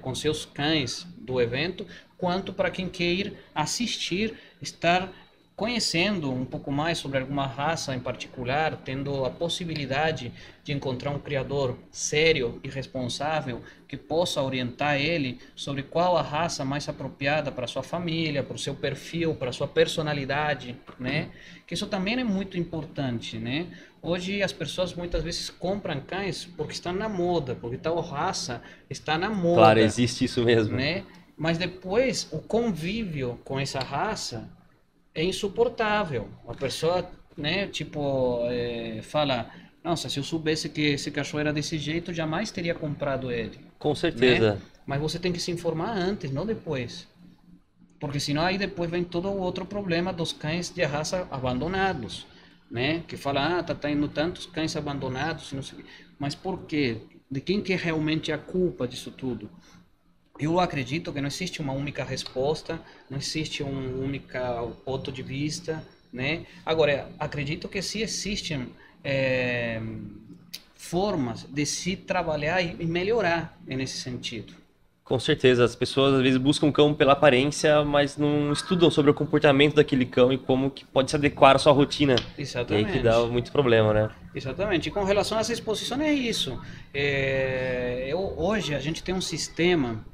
[0.00, 1.86] com seus cães do evento,
[2.18, 5.08] quanto para quem quer ir assistir, estar
[5.62, 10.32] conhecendo um pouco mais sobre alguma raça em particular, tendo a possibilidade
[10.64, 16.64] de encontrar um criador sério e responsável que possa orientar ele sobre qual a raça
[16.64, 21.28] mais apropriada para sua família, para o seu perfil, para sua personalidade, né?
[21.64, 23.68] Que isso também é muito importante, né?
[24.02, 28.60] Hoje as pessoas muitas vezes compram cães porque estão na moda, porque tal raça
[28.90, 29.60] está na moda.
[29.60, 30.76] Claro, existe isso mesmo.
[30.76, 31.04] Né?
[31.36, 34.50] Mas depois o convívio com essa raça
[35.14, 36.28] é insuportável.
[36.48, 39.50] A pessoa, né, tipo, é, fala,
[39.84, 43.58] nossa, se eu soubesse que esse cachorro era desse jeito, jamais teria comprado ele.
[43.78, 44.54] Com certeza.
[44.54, 44.60] Né?
[44.86, 47.08] Mas você tem que se informar antes, não depois.
[48.00, 52.26] Porque senão aí depois vem todo o outro problema dos cães de raça abandonados,
[52.68, 53.04] né?
[53.06, 55.84] Que fala, ah, tá tendo tantos cães abandonados, não sei.
[56.18, 57.02] Mas por quê?
[57.30, 59.48] De quem que é realmente a culpa disso tudo?
[60.38, 64.28] Eu acredito que não existe uma única resposta, não existe um único
[64.84, 66.46] ponto de vista, né?
[66.64, 68.68] Agora, acredito que sim existem
[69.04, 69.80] é,
[70.74, 74.62] formas de se trabalhar e melhorar nesse sentido.
[75.04, 79.14] Com certeza, as pessoas às vezes buscam cão pela aparência, mas não estudam sobre o
[79.14, 82.16] comportamento daquele cão e como que pode se adequar à sua rotina.
[82.38, 82.86] Exatamente.
[82.86, 84.10] E aí que dá muito problema, né?
[84.34, 84.88] Exatamente.
[84.88, 86.58] E com relação às exposições é isso.
[86.94, 90.04] É, eu, hoje a gente tem um sistema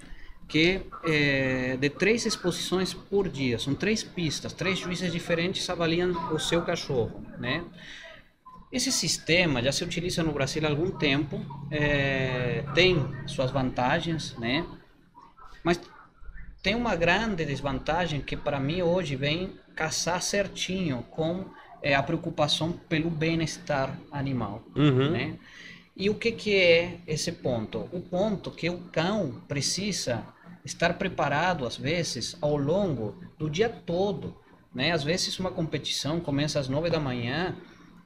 [0.49, 3.59] que é de três exposições por dia.
[3.59, 7.63] São três pistas, três juízes diferentes avaliam o seu cachorro, né?
[8.73, 11.41] Esse sistema já se utiliza no Brasil há algum tempo,
[11.71, 14.67] é, tem suas vantagens, né?
[15.63, 15.81] Mas
[16.63, 21.47] tem uma grande desvantagem que para mim hoje vem caçar certinho com
[21.83, 25.11] é, a preocupação pelo bem-estar animal, uhum.
[25.11, 25.39] né?
[25.97, 27.89] E o que que é esse ponto?
[27.91, 30.25] O ponto que o cão precisa
[30.69, 34.37] estar preparado às vezes ao longo do dia todo,
[34.75, 34.93] né?
[34.93, 37.57] Às vezes uma competição começa às nove da manhã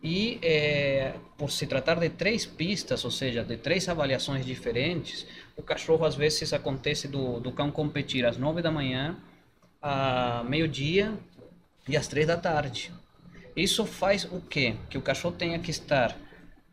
[0.03, 5.63] e é, por se tratar de três pistas, ou seja, de três avaliações diferentes, o
[5.63, 9.17] cachorro às vezes acontece do, do cão competir às nove da manhã,
[9.81, 11.13] a meio-dia
[11.89, 12.93] e às três da tarde.
[13.55, 14.77] Isso faz o quê?
[14.89, 16.17] Que o cachorro tenha que estar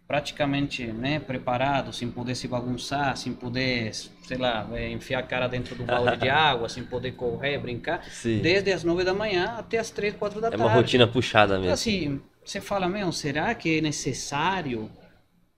[0.10, 5.48] praticamente né, preparado, sem poder se bagunçar, sem poder, sei lá, é, enfiar a cara
[5.48, 8.40] dentro do balde de água, sem poder correr, brincar, Sim.
[8.40, 10.64] desde as nove da manhã até as três, quatro da é tarde.
[10.64, 11.66] É uma rotina puxada mesmo.
[11.66, 14.90] Então, assim, você fala, meu, será que é necessário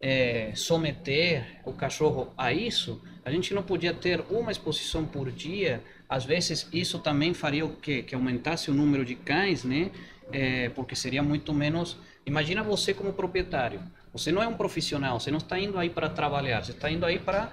[0.02, 3.02] é, someter o cachorro a isso?
[3.24, 5.82] A gente não podia ter uma exposição por dia?
[6.10, 8.04] Às vezes isso também faria o quê?
[8.04, 9.92] Que aumentasse o número de cães, né?
[10.30, 11.98] É, porque seria muito menos...
[12.26, 13.80] Imagina você como proprietário.
[14.14, 17.06] Você não é um profissional, você não está indo aí para trabalhar, você está indo
[17.06, 17.52] aí para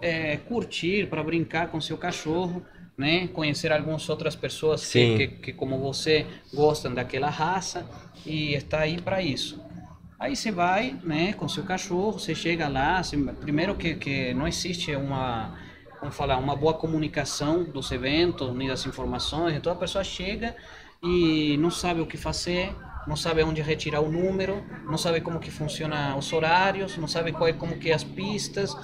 [0.00, 2.64] é, curtir, para brincar com seu cachorro,
[2.96, 3.28] né?
[3.28, 7.86] Conhecer algumas outras pessoas que, que, que, como você, gostam daquela raça
[8.24, 9.60] e está aí para isso.
[10.18, 14.48] Aí você vai, né, com seu cachorro, você chega lá, você, primeiro que, que não
[14.48, 15.58] existe uma,
[16.00, 20.56] vamos falar, uma boa comunicação dos eventos, nem das informações, então a pessoa chega
[21.02, 22.74] e não sabe o que fazer,
[23.06, 27.32] não sabe onde retirar o número, não sabe como que funciona os horários, não sabe
[27.32, 28.76] qual é como que é as pistas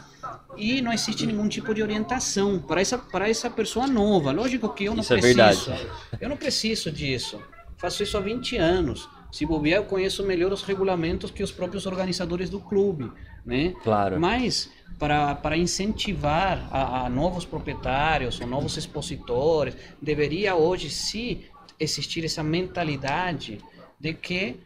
[0.56, 4.30] e não existe nenhum tipo de orientação para essa para essa pessoa nova.
[4.32, 5.72] Lógico que eu não isso preciso.
[5.72, 5.86] É.
[6.20, 7.40] Eu não preciso disso.
[7.76, 9.08] Faço isso há 20 anos.
[9.32, 13.10] Se bobear, eu conheço melhor os regulamentos que os próprios organizadores do clube,
[13.44, 13.74] né?
[13.82, 14.20] Claro.
[14.20, 21.42] Mas para, para incentivar a, a novos proprietários ou novos expositores, deveria hoje sim
[21.80, 23.58] existir essa mentalidade
[24.02, 24.56] de que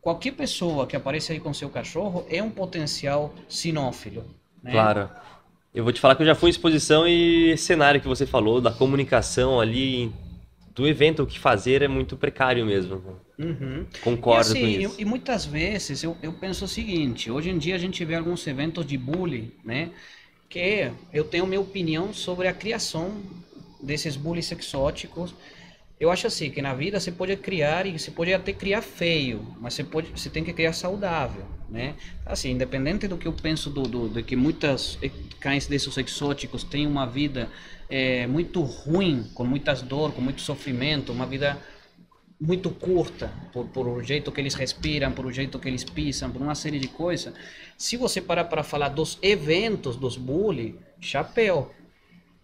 [0.00, 4.24] qualquer pessoa que apareça aí com seu cachorro é um potencial sinófilo.
[4.60, 4.72] Né?
[4.72, 5.08] Claro.
[5.72, 8.60] Eu vou te falar que eu já fui em exposição e cenário que você falou,
[8.60, 10.12] da comunicação ali
[10.74, 13.00] do evento, o que fazer é muito precário mesmo.
[13.38, 13.86] Uhum.
[14.02, 14.94] Concordo e assim, com isso.
[14.98, 18.16] E, e muitas vezes eu, eu penso o seguinte: hoje em dia a gente vê
[18.16, 19.90] alguns eventos de bullying, né?
[20.48, 23.22] Que eu tenho minha opinião sobre a criação
[23.80, 25.32] desses bullies exóticos.
[26.00, 29.54] Eu acho assim que na vida você pode criar e você pode até criar feio,
[29.60, 31.94] mas você pode, você tem que criar saudável, né?
[32.24, 34.98] Assim, independente do que eu penso do, do de que muitas
[35.38, 37.50] cães desses exóticos têm uma vida
[37.90, 41.58] é, muito ruim, com muitas dor, com muito sofrimento, uma vida
[42.40, 46.30] muito curta, por, por o jeito que eles respiram, por o jeito que eles pisam,
[46.30, 47.34] por uma série de coisas.
[47.76, 51.74] Se você parar para falar dos eventos dos bully, chapéu.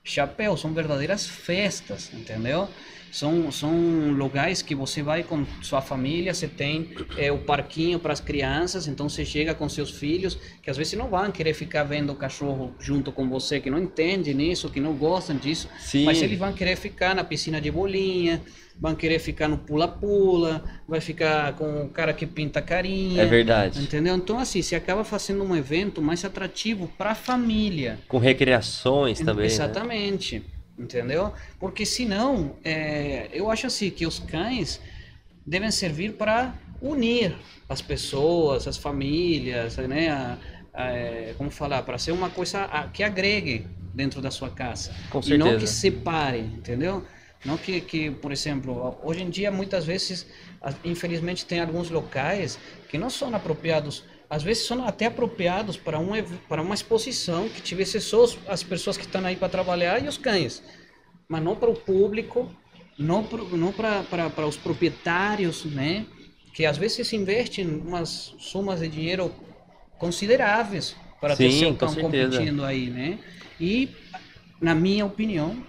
[0.04, 2.68] Chapéu, são verdadeiras festas, entendeu?
[3.16, 8.12] São, são lugares que você vai com sua família, você tem é, o parquinho para
[8.12, 11.82] as crianças, então você chega com seus filhos, que às vezes não vão querer ficar
[11.82, 16.04] vendo o cachorro junto com você, que não entendem nisso, que não gostam disso, Sim.
[16.04, 18.42] mas eles vão querer ficar na piscina de bolinha,
[18.78, 23.22] vão querer ficar no pula-pula, vai ficar com o cara que pinta carinha.
[23.22, 23.80] É verdade.
[23.80, 24.14] Entendeu?
[24.14, 27.98] Então, assim, você acaba fazendo um evento mais atrativo para a família.
[28.08, 29.46] Com recreações também.
[29.46, 29.54] Né?
[29.54, 30.40] Exatamente.
[30.40, 30.55] Né?
[30.78, 31.32] Entendeu?
[31.58, 34.80] Porque senão, é, eu acho assim que os cães
[35.46, 37.36] devem servir para unir
[37.68, 40.08] as pessoas, as famílias, né?
[40.08, 40.38] A,
[40.74, 45.22] a, é, como falar, para ser uma coisa que agregue dentro da sua casa Com
[45.22, 45.48] certeza.
[45.48, 47.02] e não que separe, entendeu?
[47.44, 50.26] Não que, que, por exemplo, hoje em dia muitas vezes,
[50.84, 52.58] infelizmente, tem alguns locais
[52.88, 56.10] que não são apropriados às vezes são até apropriados para, um,
[56.48, 60.18] para uma exposição que tivesse só as pessoas que estão aí para trabalhar e os
[60.18, 60.62] cães,
[61.28, 62.50] mas não para o público
[62.98, 63.22] não
[63.52, 66.06] não para os proprietários, né?
[66.54, 69.32] Que às vezes investem umas somas de dinheiro
[69.98, 73.18] consideráveis para Sim, ter seu cão competindo aí, né?
[73.60, 73.90] E,
[74.60, 75.62] na minha opinião,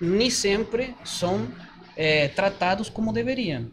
[0.00, 1.48] nem sempre são
[1.96, 3.70] é, tratados como deveriam,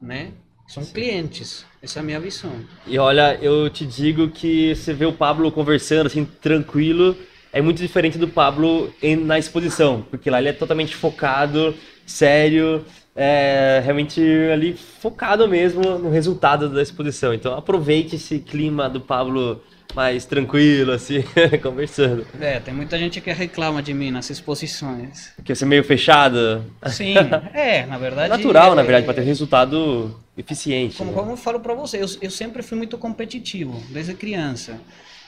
[0.00, 0.32] né?
[0.66, 2.52] São clientes, essa é a minha visão.
[2.86, 7.16] E olha, eu te digo que você vê o Pablo conversando assim, tranquilo,
[7.52, 12.84] é muito diferente do Pablo em- na exposição, porque lá ele é totalmente focado, sério,
[13.14, 14.20] é, realmente
[14.52, 17.32] ali focado mesmo no resultado da exposição.
[17.32, 19.62] Então aproveite esse clima do Pablo
[19.94, 21.24] mais tranquilo, assim,
[21.62, 22.26] conversando.
[22.38, 25.32] É, tem muita gente que reclama de mim nas exposições.
[25.36, 26.62] Porque você é meio fechado.
[26.88, 27.14] Sim,
[27.54, 28.34] é, na verdade.
[28.34, 30.96] É natural, é, na verdade, para ter resultado eficiente.
[30.96, 31.16] Como, né?
[31.16, 34.80] como eu falo para você, eu, eu sempre fui muito competitivo, desde criança.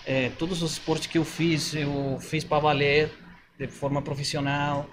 [0.06, 3.10] É, todos os esportes que eu fiz, eu fiz para valer,
[3.58, 4.88] de forma profissional.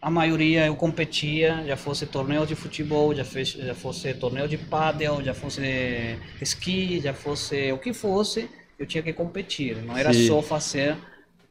[0.00, 4.58] A maioria eu competia, já fosse torneio de futebol, já, fez, já fosse torneio de
[4.58, 9.76] pádel, já fosse esqui, já fosse o que fosse, eu tinha que competir.
[9.76, 10.28] Não era Sim.
[10.28, 10.96] só fazer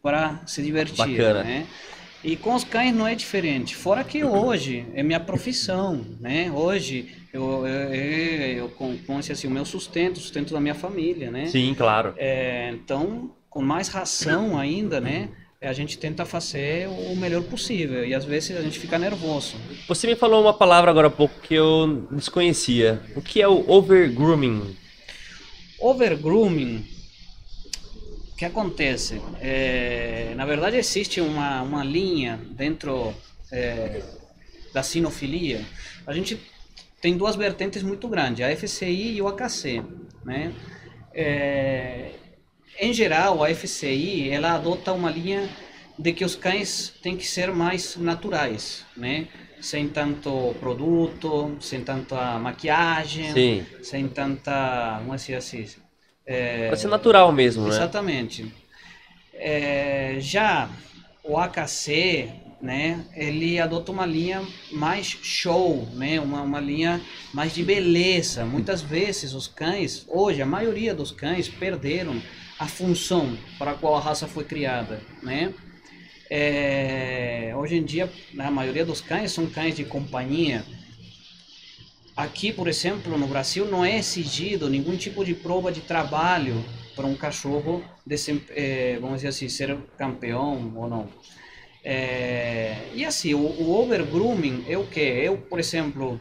[0.02, 1.44] para se divertir, Bacana.
[1.44, 1.68] né?
[2.26, 3.76] E com os cães não é diferente.
[3.76, 6.52] Fora que hoje é minha profissão, né?
[6.52, 10.74] Hoje eu, eu, eu, eu com esse, assim, o meu sustento, o sustento da minha
[10.74, 11.46] família, né?
[11.46, 12.16] Sim, claro.
[12.18, 15.30] É, então, com mais ração ainda, né?
[15.62, 19.58] A gente tenta fazer o melhor possível e às vezes a gente fica nervoso.
[19.88, 23.04] Você me falou uma palavra agora há pouco que eu desconhecia.
[23.16, 24.76] O que é o overgrooming?
[25.80, 26.86] Overgrooming,
[28.36, 29.22] o que acontece?
[29.40, 33.14] É, na verdade, existe uma, uma linha dentro
[33.50, 34.04] é,
[34.74, 35.66] da sinofilia.
[36.06, 36.38] A gente
[37.00, 39.82] tem duas vertentes muito grandes, a FCI e o AKC.
[40.26, 40.54] Né?
[41.14, 42.12] É,
[42.78, 45.50] em geral, a FCI ela adota uma linha
[45.98, 49.30] de que os cães têm que ser mais naturais, né?
[49.62, 53.66] sem tanto produto, sem tanta maquiagem, Sim.
[53.82, 55.66] sem tanta, vamos dizer assim,
[56.26, 57.70] é, Pra ser natural mesmo, né?
[57.70, 58.52] Exatamente.
[59.34, 60.70] É, já
[61.24, 62.30] o AKC,
[62.62, 67.02] né, ele adota uma linha mais show, né, uma, uma linha
[67.34, 68.46] mais de beleza.
[68.46, 72.22] Muitas vezes os cães, hoje a maioria dos cães perderam
[72.58, 75.54] a função para a qual a raça foi criada, né?
[76.30, 80.66] É, hoje em dia, a maioria dos cães são cães de companhia.
[82.16, 86.64] Aqui, por exemplo, no Brasil, não é exigido nenhum tipo de prova de trabalho
[86.96, 87.84] para um cachorro,
[88.52, 91.10] eh, vamos dizer assim, ser campeão ou não.
[91.84, 95.02] É, e assim, o, o overgrooming é o que?
[95.02, 96.20] Eu, por exemplo,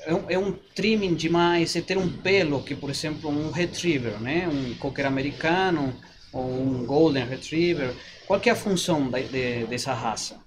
[0.00, 4.18] é um, é um trimming demais, é ter um pelo que, por exemplo, um retriever,
[4.20, 4.48] né?
[4.48, 5.94] Um cocker americano
[6.32, 7.94] ou um golden retriever.
[8.26, 10.45] Qual é a função de, dessa raça?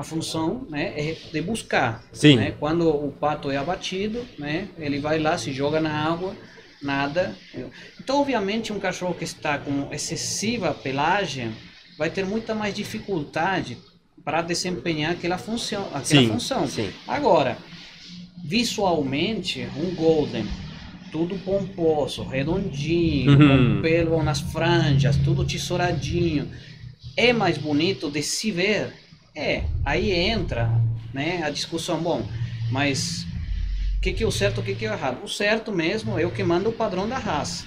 [0.00, 2.02] A função né, é de buscar.
[2.10, 2.36] Sim.
[2.36, 2.54] Né?
[2.58, 6.34] Quando o pato é abatido, né, ele vai lá, se joga na água,
[6.82, 7.36] nada.
[8.00, 11.52] Então, obviamente, um cachorro que está com excessiva pelagem
[11.98, 13.76] vai ter muita mais dificuldade
[14.24, 15.82] para desempenhar aquela função.
[15.88, 16.66] Aquela Sim, função.
[16.66, 16.90] sim.
[17.06, 17.58] Agora,
[18.42, 20.46] visualmente, um golden,
[21.12, 23.74] tudo pomposo, redondinho, Uhum.
[23.76, 26.50] com pelo nas franjas, tudo tesouradinho,
[27.18, 28.94] é mais bonito de se ver?
[29.34, 30.70] É, aí entra
[31.12, 32.26] né, a discussão, bom,
[32.70, 33.26] mas
[33.96, 35.22] o que, que é o certo, o que, que é o errado?
[35.22, 37.64] O certo mesmo é o que manda o padrão da raça.